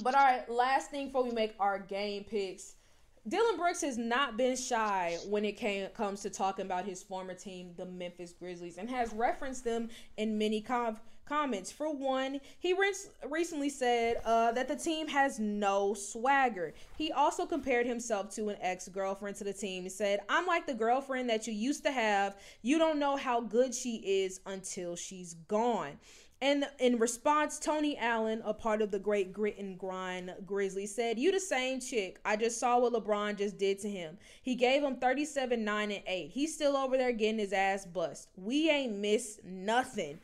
[0.00, 2.76] But all right, last thing before we make our game picks.
[3.28, 7.34] Dillon Brooks has not been shy when it came, comes to talking about his former
[7.34, 11.70] team, the Memphis Grizzlies, and has referenced them in many com- comments.
[11.70, 12.92] For one, he re-
[13.30, 16.74] recently said uh, that the team has no swagger.
[16.98, 19.84] He also compared himself to an ex girlfriend to the team.
[19.84, 22.36] He said, I'm like the girlfriend that you used to have.
[22.62, 25.98] You don't know how good she is until she's gone.
[26.42, 31.16] And in response, Tony Allen, a part of the great grit and grind Grizzly, said,
[31.16, 32.18] You the same chick.
[32.24, 34.18] I just saw what LeBron just did to him.
[34.42, 36.30] He gave him 37, 9, and 8.
[36.32, 38.28] He's still over there getting his ass bust.
[38.34, 40.18] We ain't missed nothing.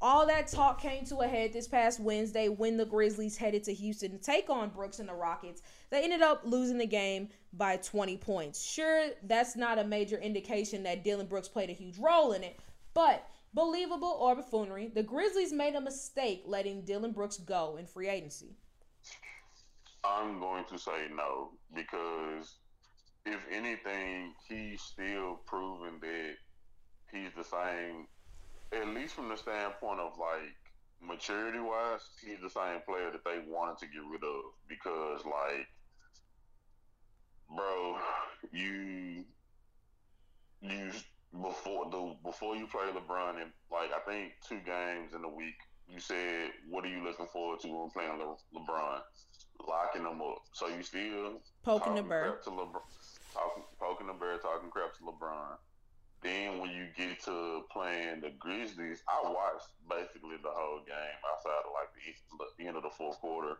[0.00, 3.74] All that talk came to a head this past Wednesday when the Grizzlies headed to
[3.74, 5.62] Houston to take on Brooks and the Rockets.
[5.90, 8.62] They ended up losing the game by 20 points.
[8.62, 12.60] Sure, that's not a major indication that Dillon Brooks played a huge role in it,
[12.94, 18.08] but Believable or buffoonery, the Grizzlies made a mistake letting Dillon Brooks go in free
[18.08, 18.56] agency.
[20.04, 22.56] I'm going to say no because
[23.26, 26.34] if anything, he's still proven that
[27.12, 28.06] he's the same,
[28.72, 30.54] at least from the standpoint of like
[31.00, 35.66] maturity wise, he's the same player that they wanted to get rid of because like,
[37.54, 37.96] bro,
[38.52, 39.24] you
[40.60, 40.90] you
[41.32, 45.56] before the before you play LeBron in like I think two games in a week,
[45.88, 49.00] you said what are you looking forward to when playing Le- LeBron?
[49.68, 50.38] Locking them up.
[50.52, 52.80] So you still poking the bear to LeBron,
[53.34, 55.56] talking poking the bear, talking crap to LeBron.
[56.22, 61.62] Then when you get to playing the Grizzlies, I watched basically the whole game outside
[61.62, 63.58] of like the, the end of the fourth quarter.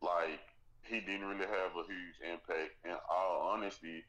[0.00, 0.40] Like
[0.82, 2.72] he didn't really have a huge impact.
[2.84, 4.04] In all honesty,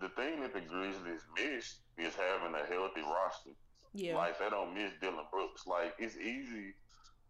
[0.00, 3.50] the thing that the Grizzlies missed is having a healthy roster.
[3.92, 4.16] Yeah.
[4.16, 5.66] Like they don't miss Dillon Brooks.
[5.66, 6.74] Like it's easy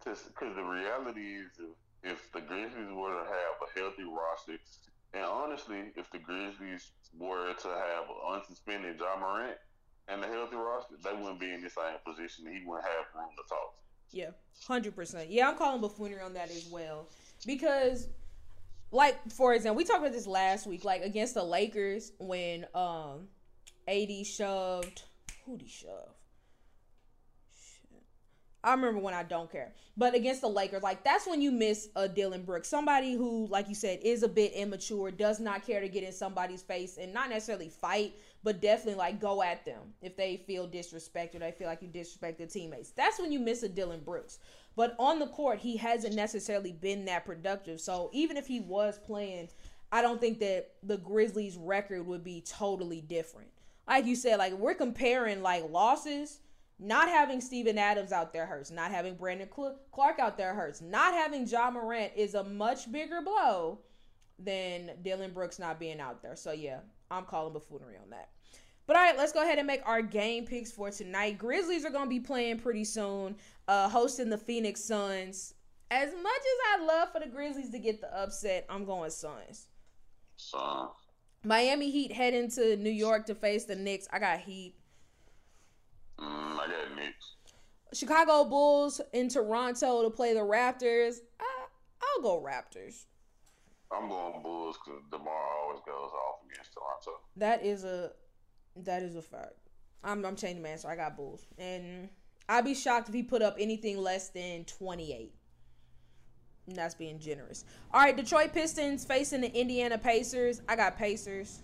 [0.04, 4.58] to because the reality is if, if the Grizzlies were to have a healthy roster,
[5.12, 9.56] and honestly, if the Grizzlies were to have an unsuspended Ja Morant
[10.08, 12.46] and a healthy roster, they wouldn't be in the same position.
[12.46, 13.74] He wouldn't have room to talk.
[14.12, 14.30] Yeah,
[14.66, 15.30] hundred percent.
[15.30, 17.08] Yeah, I'm calling buffoonery on that as well
[17.46, 18.08] because
[18.90, 23.28] like for example, we talked about this last week, like against the Lakers when um
[23.88, 25.02] AD shoved
[25.50, 26.14] who did he shove?
[27.50, 28.02] Shit.
[28.62, 29.72] I remember when I don't care.
[29.96, 32.68] But against the Lakers, like that's when you miss a Dillon Brooks.
[32.68, 36.12] Somebody who, like you said, is a bit immature, does not care to get in
[36.12, 38.14] somebody's face and not necessarily fight,
[38.44, 42.38] but definitely like go at them if they feel disrespected, they feel like you disrespect
[42.38, 42.90] their teammates.
[42.90, 44.38] That's when you miss a Dillon Brooks.
[44.80, 47.82] But on the court, he hasn't necessarily been that productive.
[47.82, 49.50] So even if he was playing,
[49.92, 53.50] I don't think that the Grizzlies' record would be totally different.
[53.86, 56.38] Like you said, like we're comparing like losses.
[56.78, 58.70] Not having Steven Adams out there hurts.
[58.70, 59.50] Not having Brandon
[59.92, 60.80] Clarke out there hurts.
[60.80, 63.80] Not having Ja Morant is a much bigger blow
[64.38, 66.36] than Dillon Brooks not being out there.
[66.36, 66.78] So yeah,
[67.10, 68.30] I'm calling buffoonery on that.
[68.90, 71.38] But all right, let's go ahead and make our game picks for tonight.
[71.38, 73.36] Grizzlies are going to be playing pretty soon,
[73.68, 75.54] uh, hosting the Phoenix Suns.
[75.92, 79.68] As much as I love for the Grizzlies to get the upset, I'm going Suns.
[80.38, 80.90] Suns.
[81.44, 84.08] Miami Heat heading to New York to face the Knicks.
[84.12, 84.74] I got Heat.
[86.18, 87.34] Mm, I got Knicks.
[87.92, 91.18] Chicago Bulls in Toronto to play the Raptors.
[91.38, 91.66] I,
[92.02, 93.04] I'll go Raptors.
[93.92, 97.20] I'm going Bulls because DeMar always goes off against Toronto.
[97.36, 98.10] That is a
[98.76, 99.54] that is a fact.
[100.02, 100.88] I'm I'm changing my answer.
[100.88, 102.08] I got Bulls, and
[102.48, 105.32] I'd be shocked if he put up anything less than 28.
[106.66, 107.64] And that's being generous.
[107.92, 110.62] All right, Detroit Pistons facing the Indiana Pacers.
[110.68, 111.60] I got Pacers.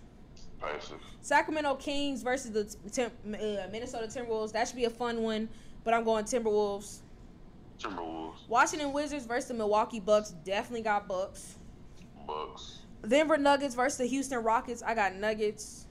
[0.61, 1.01] Pacers.
[1.21, 4.51] Sacramento Kings versus the Tim, uh, Minnesota Timberwolves.
[4.51, 5.49] That should be a fun one,
[5.83, 6.99] but I'm going Timberwolves.
[7.79, 8.47] Timberwolves.
[8.47, 10.31] Washington Wizards versus the Milwaukee Bucks.
[10.43, 11.57] Definitely got Bucks.
[12.25, 12.79] Bucks.
[13.07, 14.81] Denver Nuggets versus the Houston Rockets.
[14.83, 15.86] I got Nuggets.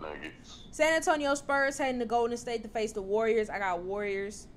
[0.00, 0.64] Nuggets.
[0.70, 3.48] San Antonio Spurs heading to Golden State to face the Warriors.
[3.50, 4.48] I got Warriors.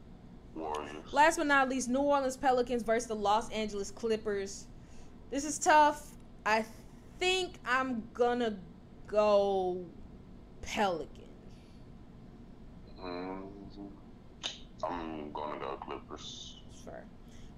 [0.56, 1.14] Warriors.
[1.14, 4.66] Last but not least, New Orleans Pelicans versus the Los Angeles Clippers.
[5.30, 6.12] This is tough.
[6.46, 6.66] I
[7.20, 8.58] think I'm gonna
[9.08, 9.86] go
[10.62, 11.12] Pelicans.
[13.00, 13.86] Mm-hmm.
[14.84, 16.57] I'm gonna go Clippers.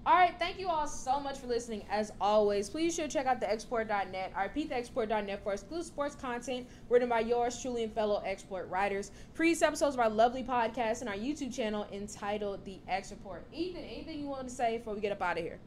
[0.09, 1.83] All right, thank you all so much for listening.
[1.87, 4.33] As always, please sure check out the xreport.net.
[4.35, 8.41] I repeat, the xreport.net for exclusive sports content written by yours truly and fellow X
[8.41, 9.11] Report writers.
[9.35, 13.45] Previous episodes of our lovely podcast and our YouTube channel entitled The X Report.
[13.53, 15.59] Ethan, anything you want to say before we get up out of here?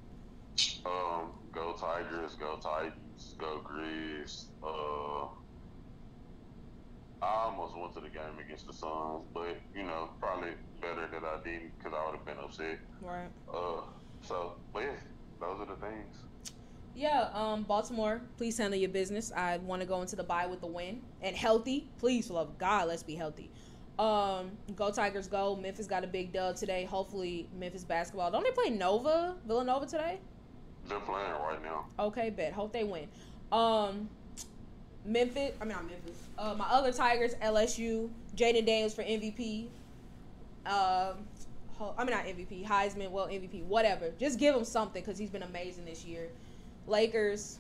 [0.85, 4.47] Um, go Tigers, go Titans, go Grizz.
[4.61, 5.29] Uh,
[7.25, 10.51] I almost went to the game against the Suns, but you know, probably
[10.81, 12.81] better that I didn't because I would have been upset.
[13.01, 13.29] Right.
[13.49, 13.83] Uh,
[14.23, 14.91] so, but yeah,
[15.41, 16.17] those are the things.
[16.95, 19.33] Yeah, um, Baltimore, please handle your business.
[19.35, 21.89] I want to go into the bye with the win and healthy.
[21.99, 23.51] Please, for love of God, let's be healthy.
[23.99, 25.57] Um, go Tigers, go.
[25.57, 26.85] Memphis got a big dub today.
[26.85, 28.31] Hopefully, Memphis basketball.
[28.31, 30.19] Don't they play Nova, Villanova today?
[30.87, 31.87] They're playing right now.
[31.99, 32.53] Okay, bet.
[32.53, 33.09] Hope they win.
[33.51, 34.09] Um,
[35.05, 35.53] Memphis.
[35.61, 36.19] I mean, not Memphis.
[36.39, 38.11] Uh, my other Tigers, LSU.
[38.37, 39.69] Jayden Daniels for MVP.
[40.67, 41.27] Um,
[41.83, 42.67] ho- I mean, not MVP.
[42.67, 43.11] Heisman.
[43.11, 43.65] Well, MVP.
[43.65, 44.11] Whatever.
[44.19, 46.29] Just give him something because he's been amazing this year.
[46.87, 47.59] Lakers.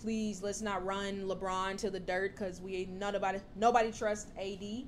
[0.00, 4.84] Please let's not run LeBron to the dirt because we ain't nobody nobody trusts AD.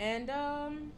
[0.00, 0.92] And um,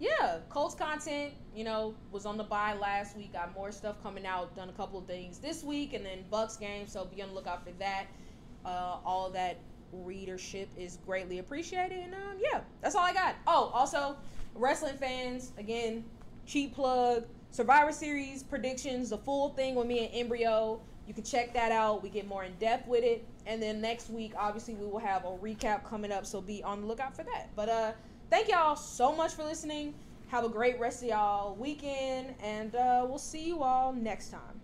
[0.00, 3.32] yeah, Colts content, you know, was on the bye last week.
[3.32, 4.56] Got more stuff coming out.
[4.56, 6.88] Done a couple of things this week, and then Bucks game.
[6.88, 8.06] So be on the lookout for that.
[8.64, 9.58] Uh, all that
[9.92, 11.98] readership is greatly appreciated.
[11.98, 13.36] And um, yeah, that's all I got.
[13.46, 14.16] Oh, also,
[14.54, 16.04] wrestling fans, again,
[16.46, 17.24] cheap plug.
[17.50, 20.80] Survivor Series predictions, the full thing with me and Embryo.
[21.06, 22.02] You can check that out.
[22.02, 23.24] We get more in depth with it.
[23.46, 26.26] And then next week, obviously, we will have a recap coming up.
[26.26, 27.50] So be on the lookout for that.
[27.54, 27.92] But uh,
[28.30, 29.94] thank y'all so much for listening.
[30.28, 32.34] Have a great rest of y'all weekend.
[32.42, 34.63] And uh, we'll see you all next time.